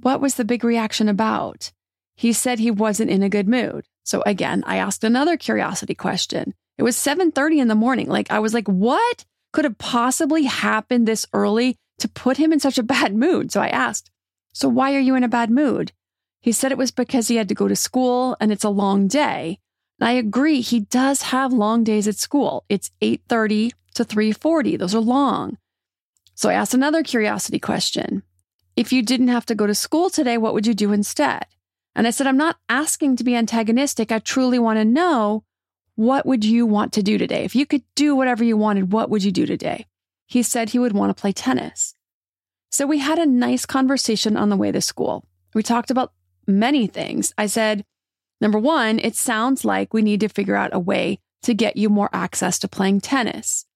what 0.00 0.20
was 0.20 0.36
the 0.36 0.44
big 0.44 0.64
reaction 0.64 1.08
about? 1.08 1.72
He 2.16 2.32
said 2.32 2.58
he 2.58 2.70
wasn't 2.70 3.10
in 3.10 3.22
a 3.22 3.28
good 3.28 3.48
mood. 3.48 3.86
So 4.04 4.22
again, 4.26 4.62
I 4.66 4.76
asked 4.76 5.04
another 5.04 5.36
curiosity 5.36 5.94
question. 5.94 6.54
It 6.78 6.82
was 6.82 6.96
7:30 6.96 7.60
in 7.60 7.68
the 7.68 7.74
morning. 7.74 8.08
Like 8.08 8.30
I 8.30 8.40
was 8.40 8.54
like, 8.54 8.66
what 8.66 9.24
could 9.52 9.64
have 9.64 9.78
possibly 9.78 10.44
happened 10.44 11.06
this 11.06 11.26
early 11.32 11.76
to 11.98 12.08
put 12.08 12.36
him 12.36 12.52
in 12.52 12.60
such 12.60 12.78
a 12.78 12.82
bad 12.82 13.14
mood? 13.14 13.52
So 13.52 13.60
I 13.60 13.68
asked, 13.68 14.10
"So 14.52 14.68
why 14.68 14.94
are 14.94 15.00
you 15.00 15.14
in 15.14 15.24
a 15.24 15.28
bad 15.28 15.50
mood?" 15.50 15.92
He 16.40 16.52
said 16.52 16.72
it 16.72 16.78
was 16.78 16.90
because 16.90 17.28
he 17.28 17.36
had 17.36 17.48
to 17.48 17.54
go 17.54 17.68
to 17.68 17.76
school 17.76 18.36
and 18.40 18.50
it's 18.50 18.64
a 18.64 18.70
long 18.70 19.06
day. 19.06 19.58
And 20.00 20.08
I 20.08 20.12
agree, 20.12 20.60
he 20.60 20.80
does 20.80 21.22
have 21.22 21.52
long 21.52 21.84
days 21.84 22.08
at 22.08 22.16
school. 22.16 22.64
It's 22.68 22.90
8:30 23.00 23.72
to 23.94 24.04
3:40. 24.04 24.76
Those 24.76 24.94
are 24.94 25.00
long. 25.00 25.58
So 26.34 26.48
I 26.48 26.54
asked 26.54 26.74
another 26.74 27.04
curiosity 27.04 27.60
question. 27.60 28.22
If 28.74 28.92
you 28.92 29.02
didn't 29.02 29.28
have 29.28 29.46
to 29.46 29.54
go 29.54 29.66
to 29.66 29.74
school 29.74 30.10
today, 30.10 30.38
what 30.38 30.54
would 30.54 30.66
you 30.66 30.74
do 30.74 30.92
instead? 30.92 31.44
And 31.94 32.06
I 32.06 32.10
said, 32.10 32.26
I'm 32.26 32.36
not 32.36 32.58
asking 32.68 33.16
to 33.16 33.24
be 33.24 33.36
antagonistic. 33.36 34.10
I 34.10 34.18
truly 34.18 34.58
want 34.58 34.78
to 34.78 34.84
know 34.84 35.44
What 35.94 36.24
would 36.24 36.44
you 36.44 36.64
want 36.64 36.92
to 36.94 37.02
do 37.02 37.18
today? 37.18 37.44
If 37.44 37.54
you 37.54 37.66
could 37.66 37.82
do 37.94 38.16
whatever 38.16 38.42
you 38.42 38.56
wanted, 38.56 38.92
what 38.92 39.10
would 39.10 39.22
you 39.22 39.30
do 39.30 39.44
today? 39.44 39.86
He 40.26 40.42
said 40.42 40.70
he 40.70 40.78
would 40.78 40.92
want 40.92 41.14
to 41.14 41.20
play 41.20 41.32
tennis. 41.32 41.94
So 42.70 42.86
we 42.86 42.98
had 42.98 43.18
a 43.18 43.26
nice 43.26 43.66
conversation 43.66 44.36
on 44.36 44.48
the 44.48 44.56
way 44.56 44.72
to 44.72 44.80
school. 44.80 45.26
We 45.54 45.62
talked 45.62 45.90
about 45.90 46.12
many 46.46 46.86
things. 46.86 47.34
I 47.36 47.46
said, 47.46 47.84
number 48.40 48.58
one, 48.58 48.98
it 48.98 49.14
sounds 49.14 49.64
like 49.64 49.92
we 49.92 50.00
need 50.00 50.20
to 50.20 50.28
figure 50.28 50.56
out 50.56 50.70
a 50.72 50.78
way 50.80 51.18
to 51.42 51.52
get 51.52 51.76
you 51.76 51.90
more 51.90 52.08
access 52.12 52.58
to 52.60 52.68
playing 52.68 53.02
tennis. 53.02 53.66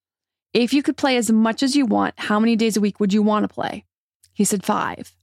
If 0.54 0.72
you 0.72 0.82
could 0.82 0.96
play 0.96 1.18
as 1.18 1.30
much 1.30 1.62
as 1.62 1.76
you 1.76 1.84
want, 1.84 2.14
how 2.16 2.40
many 2.40 2.56
days 2.56 2.78
a 2.78 2.80
week 2.80 2.98
would 2.98 3.12
you 3.12 3.22
want 3.22 3.46
to 3.46 3.54
play? 3.54 3.84
He 4.32 4.44
said 4.44 4.64
five. 4.64 5.14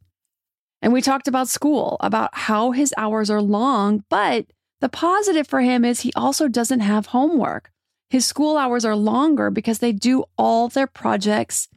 And 0.83 0.91
we 0.91 1.01
talked 1.01 1.29
about 1.29 1.47
school, 1.47 1.95
about 2.01 2.31
how 2.33 2.71
his 2.71 2.93
hours 2.97 3.29
are 3.29 3.41
long, 3.41 4.03
but 4.09 4.47
the 4.81 4.89
positive 4.89 5.47
for 5.47 5.61
him 5.61 5.85
is 5.85 6.01
he 6.01 6.11
also 6.13 6.49
doesn't 6.49 6.81
have 6.81 7.07
homework. 7.07 7.71
His 8.09 8.25
school 8.25 8.57
hours 8.57 8.83
are 8.83 8.95
longer 8.95 9.49
because 9.49 9.79
they 9.79 9.93
do 9.93 10.25
all 10.37 10.67
their 10.67 10.85
projects 10.85 11.69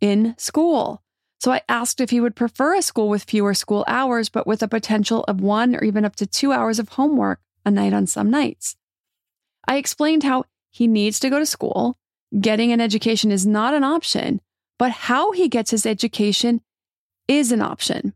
in 0.00 0.34
school. 0.38 1.04
So 1.38 1.52
I 1.52 1.62
asked 1.68 2.00
if 2.00 2.10
he 2.10 2.20
would 2.20 2.34
prefer 2.34 2.74
a 2.74 2.82
school 2.82 3.08
with 3.08 3.22
fewer 3.22 3.54
school 3.54 3.84
hours, 3.86 4.28
but 4.28 4.44
with 4.44 4.60
a 4.60 4.66
potential 4.66 5.22
of 5.28 5.40
one 5.40 5.76
or 5.76 5.84
even 5.84 6.04
up 6.04 6.16
to 6.16 6.26
two 6.26 6.52
hours 6.52 6.80
of 6.80 6.88
homework 6.88 7.38
a 7.64 7.70
night 7.70 7.92
on 7.92 8.08
some 8.08 8.28
nights. 8.28 8.74
I 9.68 9.76
explained 9.76 10.24
how 10.24 10.46
he 10.70 10.88
needs 10.88 11.20
to 11.20 11.30
go 11.30 11.38
to 11.38 11.46
school. 11.46 11.96
Getting 12.40 12.72
an 12.72 12.80
education 12.80 13.30
is 13.30 13.46
not 13.46 13.72
an 13.72 13.84
option, 13.84 14.40
but 14.80 14.90
how 14.90 15.30
he 15.30 15.48
gets 15.48 15.70
his 15.70 15.86
education 15.86 16.60
is 17.28 17.52
an 17.52 17.62
option. 17.62 18.14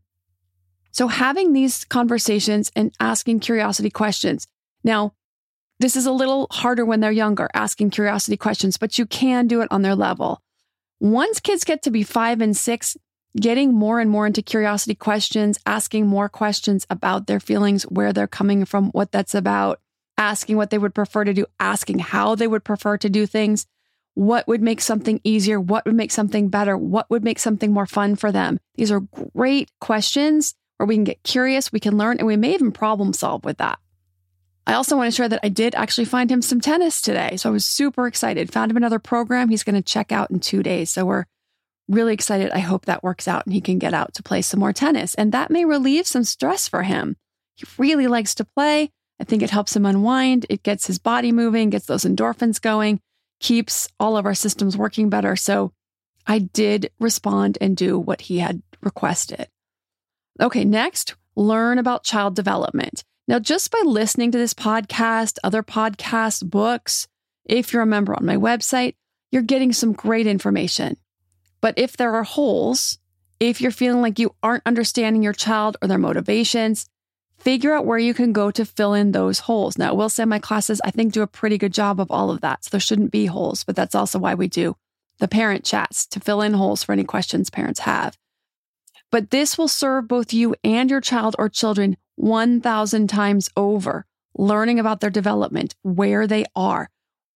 So 0.93 1.07
having 1.07 1.53
these 1.53 1.83
conversations 1.85 2.71
and 2.75 2.93
asking 2.99 3.39
curiosity 3.39 3.89
questions. 3.89 4.47
Now, 4.83 5.13
this 5.79 5.95
is 5.95 6.05
a 6.05 6.11
little 6.11 6.47
harder 6.51 6.85
when 6.85 6.99
they're 6.99 7.11
younger, 7.11 7.49
asking 7.53 7.89
curiosity 7.89 8.37
questions, 8.37 8.77
but 8.77 8.99
you 8.99 9.07
can 9.07 9.47
do 9.47 9.61
it 9.61 9.67
on 9.71 9.81
their 9.81 9.95
level. 9.95 10.39
Once 10.99 11.39
kids 11.39 11.63
get 11.63 11.81
to 11.81 11.91
be 11.91 12.03
five 12.03 12.41
and 12.41 12.55
six, 12.55 12.95
getting 13.35 13.73
more 13.73 13.99
and 13.99 14.09
more 14.09 14.27
into 14.27 14.43
curiosity 14.43 14.93
questions, 14.93 15.57
asking 15.65 16.05
more 16.05 16.29
questions 16.29 16.85
about 16.91 17.25
their 17.25 17.39
feelings, 17.39 17.83
where 17.83 18.13
they're 18.13 18.27
coming 18.27 18.63
from, 18.63 18.89
what 18.91 19.11
that's 19.11 19.33
about, 19.33 19.81
asking 20.19 20.57
what 20.57 20.69
they 20.69 20.77
would 20.77 20.93
prefer 20.93 21.23
to 21.23 21.33
do, 21.33 21.47
asking 21.59 21.99
how 21.99 22.35
they 22.35 22.47
would 22.47 22.63
prefer 22.63 22.97
to 22.99 23.09
do 23.09 23.25
things, 23.25 23.65
what 24.13 24.47
would 24.47 24.61
make 24.61 24.79
something 24.79 25.19
easier, 25.23 25.59
what 25.59 25.85
would 25.85 25.95
make 25.95 26.11
something 26.11 26.49
better, 26.49 26.77
what 26.77 27.09
would 27.09 27.23
make 27.23 27.39
something 27.39 27.73
more 27.73 27.87
fun 27.87 28.15
for 28.15 28.31
them. 28.31 28.59
These 28.75 28.91
are 28.91 29.01
great 29.33 29.71
questions 29.81 30.53
where 30.77 30.87
we 30.87 30.95
can 30.95 31.03
get 31.03 31.23
curious, 31.23 31.71
we 31.71 31.79
can 31.79 31.97
learn, 31.97 32.17
and 32.17 32.27
we 32.27 32.37
may 32.37 32.53
even 32.53 32.71
problem 32.71 33.13
solve 33.13 33.45
with 33.45 33.57
that. 33.57 33.79
I 34.65 34.73
also 34.73 34.95
want 34.95 35.11
to 35.11 35.15
share 35.15 35.29
that 35.29 35.41
I 35.43 35.49
did 35.49 35.75
actually 35.75 36.05
find 36.05 36.31
him 36.31 36.41
some 36.41 36.61
tennis 36.61 37.01
today. 37.01 37.35
So 37.35 37.49
I 37.49 37.51
was 37.51 37.65
super 37.65 38.07
excited. 38.07 38.51
Found 38.53 38.71
him 38.71 38.77
another 38.77 38.99
program 38.99 39.49
he's 39.49 39.63
going 39.63 39.75
to 39.75 39.81
check 39.81 40.11
out 40.11 40.31
in 40.31 40.39
two 40.39 40.63
days. 40.63 40.89
So 40.89 41.05
we're 41.05 41.25
really 41.89 42.13
excited. 42.13 42.51
I 42.51 42.59
hope 42.59 42.85
that 42.85 43.03
works 43.03 43.27
out 43.27 43.45
and 43.45 43.53
he 43.53 43.59
can 43.59 43.77
get 43.77 43.93
out 43.93 44.13
to 44.13 44.23
play 44.23 44.41
some 44.41 44.61
more 44.61 44.71
tennis. 44.71 45.15
And 45.15 45.31
that 45.33 45.51
may 45.51 45.65
relieve 45.65 46.07
some 46.07 46.23
stress 46.23 46.69
for 46.69 46.83
him. 46.83 47.17
He 47.55 47.65
really 47.77 48.07
likes 48.07 48.33
to 48.35 48.45
play. 48.45 48.89
I 49.19 49.25
think 49.25 49.43
it 49.43 49.49
helps 49.49 49.75
him 49.75 49.85
unwind. 49.85 50.45
It 50.49 50.63
gets 50.63 50.87
his 50.87 50.97
body 50.97 51.31
moving, 51.33 51.69
gets 51.69 51.85
those 51.85 52.05
endorphins 52.05 52.61
going, 52.61 53.01
keeps 53.41 53.89
all 53.99 54.15
of 54.15 54.25
our 54.25 54.33
systems 54.33 54.77
working 54.77 55.09
better. 55.09 55.35
So 55.35 55.73
I 56.25 56.39
did 56.39 56.89
respond 56.99 57.57
and 57.59 57.75
do 57.75 57.99
what 57.99 58.21
he 58.21 58.39
had 58.39 58.61
requested. 58.81 59.49
Okay, 60.41 60.65
next, 60.65 61.15
learn 61.35 61.77
about 61.77 62.03
child 62.03 62.35
development. 62.35 63.03
Now, 63.27 63.39
just 63.39 63.71
by 63.71 63.81
listening 63.85 64.31
to 64.31 64.37
this 64.37 64.53
podcast, 64.53 65.37
other 65.43 65.63
podcasts, 65.63 66.47
books, 66.47 67.07
if 67.45 67.71
you're 67.71 67.83
a 67.83 67.87
member 67.87 68.15
on 68.15 68.25
my 68.25 68.35
website, 68.35 68.95
you're 69.31 69.43
getting 69.43 69.73
some 69.73 69.93
great 69.93 70.27
information. 70.27 70.97
But 71.61 71.75
if 71.77 71.95
there 71.97 72.15
are 72.15 72.23
holes, 72.23 72.97
if 73.39 73.61
you're 73.61 73.71
feeling 73.71 74.01
like 74.01 74.19
you 74.19 74.35
aren't 74.41 74.63
understanding 74.65 75.23
your 75.23 75.33
child 75.33 75.77
or 75.81 75.87
their 75.87 75.97
motivations, 75.97 76.89
figure 77.37 77.73
out 77.73 77.85
where 77.85 77.99
you 77.99 78.13
can 78.13 78.33
go 78.33 78.51
to 78.51 78.65
fill 78.65 78.93
in 78.93 79.11
those 79.11 79.39
holes. 79.39 79.77
Now, 79.77 79.89
I 79.89 79.93
will 79.93 80.09
say 80.09 80.25
my 80.25 80.39
classes, 80.39 80.81
I 80.83 80.91
think, 80.91 81.13
do 81.13 81.21
a 81.21 81.27
pretty 81.27 81.57
good 81.57 81.73
job 81.73 81.99
of 81.99 82.09
all 82.09 82.31
of 82.31 82.41
that. 82.41 82.63
So 82.63 82.69
there 82.71 82.79
shouldn't 82.79 83.11
be 83.11 83.27
holes, 83.27 83.63
but 83.63 83.75
that's 83.75 83.95
also 83.95 84.19
why 84.19 84.33
we 84.33 84.47
do 84.47 84.75
the 85.19 85.27
parent 85.27 85.63
chats 85.63 86.07
to 86.07 86.19
fill 86.19 86.41
in 86.41 86.53
holes 86.53 86.83
for 86.83 86.91
any 86.91 87.03
questions 87.03 87.49
parents 87.49 87.81
have. 87.81 88.17
But 89.13 89.29
this 89.29 89.59
will 89.59 89.67
serve 89.67 90.07
both 90.07 90.33
you 90.33 90.55
and 90.63 90.89
your 90.89 90.99
child 90.99 91.35
or 91.37 91.47
children 91.47 91.97
1,000 92.15 93.07
times 93.07 93.47
over, 93.55 94.07
learning 94.35 94.79
about 94.79 95.01
their 95.01 95.11
development, 95.11 95.75
where 95.83 96.25
they 96.25 96.45
are. 96.55 96.89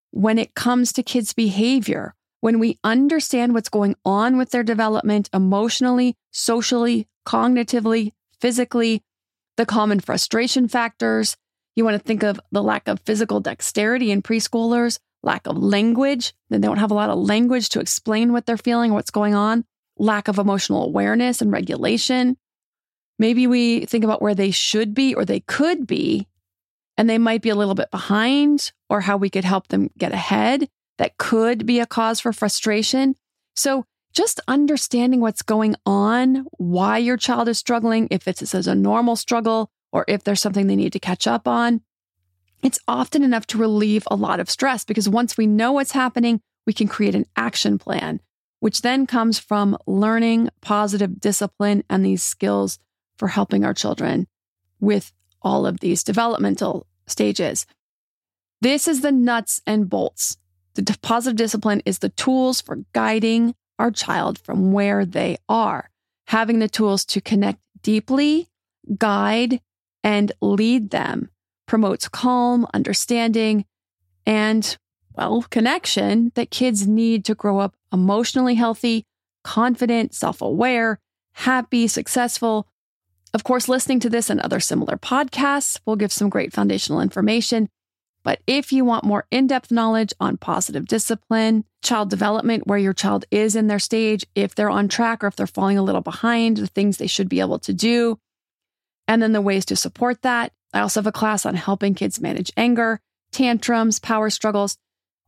When 0.10 0.40
it 0.40 0.56
comes 0.56 0.92
to 0.94 1.04
kids' 1.04 1.34
behavior, 1.34 2.16
when 2.42 2.58
we 2.58 2.80
understand 2.84 3.54
what's 3.54 3.70
going 3.70 3.96
on 4.04 4.40
with 4.40 4.50
their 4.50 4.64
development 4.64 5.30
emotionally, 5.32 6.16
socially, 6.32 7.08
cognitively, 7.28 8.14
physically, 8.42 9.04
the 9.56 9.68
common 9.68 10.00
frustration 10.00 10.68
factors, 10.68 11.38
you 11.76 11.86
want 11.86 11.94
to 11.94 12.04
think 12.04 12.24
of 12.24 12.40
the 12.52 12.64
lack 12.64 12.88
of 12.88 13.02
physical 13.02 13.40
dexterity 13.40 14.10
in 14.10 14.24
preschoolers, 14.24 14.98
lack 15.22 15.46
of 15.46 15.56
language, 15.56 16.34
then 16.50 16.62
they 16.62 16.68
don't 16.68 16.80
have 16.80 16.90
a 16.90 16.96
lot 16.96 17.12
of 17.12 17.20
language 17.20 17.70
to 17.70 17.80
explain 17.80 18.34
what 18.34 18.48
they're 18.48 18.58
feeling, 18.58 18.90
or 18.90 18.96
what's 18.96 19.12
going 19.12 19.36
on, 19.36 19.64
lack 19.98 20.28
of 20.28 20.38
emotional 20.38 20.84
awareness 20.84 21.42
and 21.42 21.52
regulation, 21.52 22.38
Maybe 23.20 23.48
we 23.48 23.86
think 23.86 24.04
about 24.04 24.22
where 24.22 24.36
they 24.36 24.52
should 24.52 24.94
be 24.94 25.16
or 25.16 25.26
they 25.26 25.40
could 25.42 25.88
be, 25.88 26.28
and 26.98 27.10
they 27.10 27.18
might 27.18 27.42
be 27.42 27.50
a 27.50 27.56
little 27.56 27.76
bit 27.76 27.92
behind, 27.92 28.72
or 28.90 29.02
how 29.02 29.18
we 29.18 29.30
could 29.30 29.44
help 29.44 29.68
them 29.68 29.90
get 29.98 30.12
ahead. 30.12 30.70
That 30.98 31.18
could 31.18 31.66
be 31.66 31.80
a 31.80 31.86
cause 31.86 32.20
for 32.20 32.34
frustration. 32.34 33.16
So, 33.56 33.86
just 34.14 34.40
understanding 34.48 35.20
what's 35.20 35.42
going 35.42 35.76
on, 35.86 36.48
why 36.58 36.98
your 36.98 37.18
child 37.18 37.48
is 37.48 37.58
struggling, 37.58 38.08
if 38.10 38.28
it's 38.28 38.54
a 38.54 38.74
normal 38.74 39.16
struggle 39.16 39.70
or 39.92 40.06
if 40.08 40.24
there's 40.24 40.42
something 40.42 40.66
they 40.66 40.76
need 40.76 40.94
to 40.94 41.00
catch 41.00 41.28
up 41.28 41.48
on, 41.48 41.82
it's 42.64 42.80
often 42.88 43.24
enough 43.24 43.46
to 43.48 43.60
relieve 43.60 44.08
a 44.10 44.16
lot 44.16 44.40
of 44.40 44.50
stress 44.50 44.84
because 44.84 45.08
once 45.08 45.38
we 45.38 45.46
know 45.46 45.72
what's 45.72 45.92
happening, 45.92 46.42
we 46.66 46.74
can 46.74 46.88
create 46.88 47.14
an 47.14 47.26
action 47.36 47.78
plan, 47.78 48.20
which 48.60 48.82
then 48.82 49.06
comes 49.06 49.40
from 49.40 49.78
learning 49.86 50.50
positive 50.62 51.20
discipline 51.20 51.84
and 51.90 52.06
these 52.06 52.24
skills 52.24 52.80
for 53.18 53.28
helping 53.28 53.64
our 53.64 53.74
children 53.74 54.28
with 54.80 55.12
all 55.42 55.66
of 55.66 55.80
these 55.80 56.04
developmental 56.04 56.86
stages. 57.08 57.66
This 58.62 58.88
is 58.88 59.02
the 59.02 59.12
nuts 59.12 59.62
and 59.66 59.90
bolts. 59.90 60.38
The 60.76 60.98
positive 61.02 61.38
discipline 61.38 61.82
is 61.86 62.00
the 62.00 62.10
tools 62.10 62.62
for 62.62 62.84
guiding 62.94 63.56
our 63.80 63.92
child 63.92 64.40
from 64.40 64.72
where 64.72 65.06
they 65.06 65.38
are, 65.48 65.90
having 66.28 66.60
the 66.60 66.70
tools 66.70 67.06
to 67.06 67.22
connect 67.22 67.60
deeply, 67.82 68.50
guide, 68.98 69.62
and 70.04 70.32
lead 70.42 70.90
them 70.90 71.30
promotes 71.68 72.08
calm, 72.08 72.66
understanding, 72.74 73.66
and, 74.26 74.78
well, 75.18 75.44
connection 75.50 76.32
that 76.36 76.52
kids 76.52 76.88
need 76.88 77.26
to 77.26 77.36
grow 77.36 77.60
up 77.60 77.76
emotionally 77.92 78.56
healthy, 78.56 79.04
confident, 79.44 80.14
self 80.14 80.42
aware, 80.42 81.00
happy, 81.34 81.88
successful, 81.88 82.68
of 83.34 83.44
course, 83.44 83.68
listening 83.68 84.00
to 84.02 84.10
this 84.10 84.30
and 84.30 84.40
other 84.40 84.60
similar 84.60 84.98
podcasts 84.98 85.80
will 85.86 85.96
give 85.96 86.12
some 86.12 86.30
great 86.30 86.54
foundational 86.54 87.02
information. 87.02 87.70
But 88.24 88.42
if 88.48 88.74
you 88.74 88.84
want 88.84 89.04
more 89.04 89.26
in 89.32 89.48
depth 89.48 89.72
knowledge 89.72 90.14
on 90.20 90.38
positive 90.38 90.88
discipline, 90.88 91.64
child 91.84 92.10
development, 92.10 92.68
where 92.68 92.78
your 92.78 92.94
child 92.94 93.26
is 93.32 93.56
in 93.56 93.68
their 93.68 93.80
stage, 93.80 94.26
if 94.36 94.56
they're 94.56 94.70
on 94.70 94.88
track 94.88 95.24
or 95.24 95.28
if 95.28 95.36
they're 95.36 95.48
falling 95.48 95.78
a 95.78 95.84
little 95.84 96.02
behind, 96.02 96.58
the 96.58 96.68
things 96.68 96.98
they 96.98 97.08
should 97.08 97.30
be 97.30 97.40
able 97.40 97.60
to 97.60 97.74
do, 97.74 98.20
and 99.08 99.22
then 99.22 99.34
the 99.34 99.42
ways 99.42 99.66
to 99.66 99.76
support 99.76 100.22
that. 100.24 100.52
I 100.74 100.80
also 100.80 101.00
have 101.00 101.08
a 101.08 101.12
class 101.12 101.46
on 101.46 101.56
helping 101.56 101.96
kids 101.96 102.20
manage 102.20 102.52
anger, 102.58 103.00
tantrums, 103.32 104.00
power 104.00 104.30
struggles. 104.30 104.78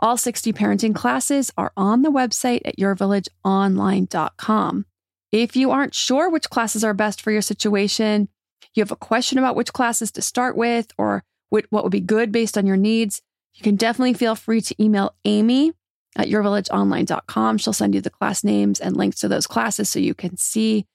All 0.02 0.16
60 0.16 0.54
parenting 0.54 0.96
classes 0.96 1.52
are 1.58 1.74
on 1.76 2.04
the 2.04 2.12
website 2.12 2.62
at 2.64 2.80
yourvillageonline.com. 2.80 4.86
If 5.32 5.56
you 5.56 5.72
aren't 5.72 5.94
sure 5.94 6.30
which 6.30 6.50
classes 6.50 6.84
are 6.84 6.94
best 6.94 7.22
for 7.22 7.32
your 7.32 7.42
situation, 7.42 8.30
you 8.74 8.82
have 8.82 8.92
a 8.92 8.96
question 8.96 9.38
about 9.38 9.58
which 9.58 9.74
classes 9.74 10.12
to 10.14 10.22
start 10.22 10.56
with 10.56 10.88
or 10.98 11.24
what 11.50 11.68
would 11.72 11.92
be 11.92 12.00
good 12.00 12.32
based 12.32 12.58
on 12.58 12.66
your 12.66 12.78
needs, 12.78 13.22
you 13.56 13.64
can 13.64 13.76
definitely 13.76 14.14
feel 14.14 14.36
free 14.36 14.62
to 14.62 14.82
email 14.82 15.16
Amy 15.26 15.74
at 16.16 16.30
yourvillageonline.com. 16.30 17.58
She'll 17.58 17.74
send 17.74 17.94
you 17.94 18.02
the 18.02 18.10
class 18.10 18.44
names 18.44 18.80
and 18.80 18.96
links 18.96 19.20
to 19.20 19.28
those 19.28 19.48
classes 19.48 19.90
so 19.90 20.00
you 20.00 20.14
can 20.14 20.38
see 20.38 20.86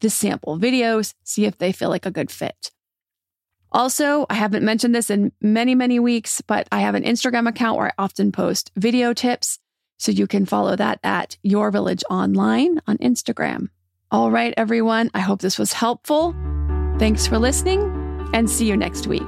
the 0.00 0.10
sample 0.10 0.58
videos, 0.58 1.14
see 1.24 1.46
if 1.46 1.58
they 1.58 1.72
feel 1.72 1.88
like 1.88 2.06
a 2.06 2.10
good 2.10 2.30
fit. 2.30 2.70
Also, 3.72 4.26
I 4.28 4.34
haven't 4.34 4.64
mentioned 4.64 4.94
this 4.94 5.08
in 5.08 5.32
many, 5.40 5.74
many 5.74 5.98
weeks, 5.98 6.42
but 6.42 6.68
I 6.70 6.80
have 6.80 6.94
an 6.94 7.04
Instagram 7.04 7.48
account 7.48 7.78
where 7.78 7.88
I 7.88 7.92
often 7.98 8.30
post 8.30 8.70
video 8.76 9.14
tips. 9.14 9.58
So 9.98 10.12
you 10.12 10.26
can 10.26 10.44
follow 10.44 10.76
that 10.76 11.00
at 11.02 11.38
Your 11.42 11.70
Village 11.70 12.04
Online 12.10 12.80
on 12.86 12.98
Instagram. 12.98 13.68
All 14.10 14.30
right, 14.30 14.52
everyone. 14.58 15.10
I 15.14 15.20
hope 15.20 15.40
this 15.40 15.58
was 15.58 15.72
helpful. 15.72 16.34
Thanks 16.98 17.26
for 17.26 17.38
listening 17.38 17.80
and 18.34 18.50
see 18.50 18.66
you 18.68 18.76
next 18.76 19.06
week. 19.06 19.22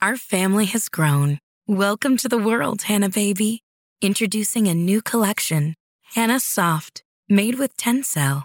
Our 0.00 0.16
family 0.16 0.66
has 0.66 0.88
grown. 0.88 1.38
Welcome 1.66 2.16
to 2.18 2.28
the 2.28 2.38
world, 2.38 2.82
Hanna 2.82 3.10
Baby. 3.10 3.62
Introducing 4.00 4.68
a 4.68 4.74
new 4.74 5.02
collection, 5.02 5.74
Hanna 6.14 6.40
Soft, 6.40 7.02
made 7.28 7.58
with 7.58 7.76
Tencel. 7.76 8.44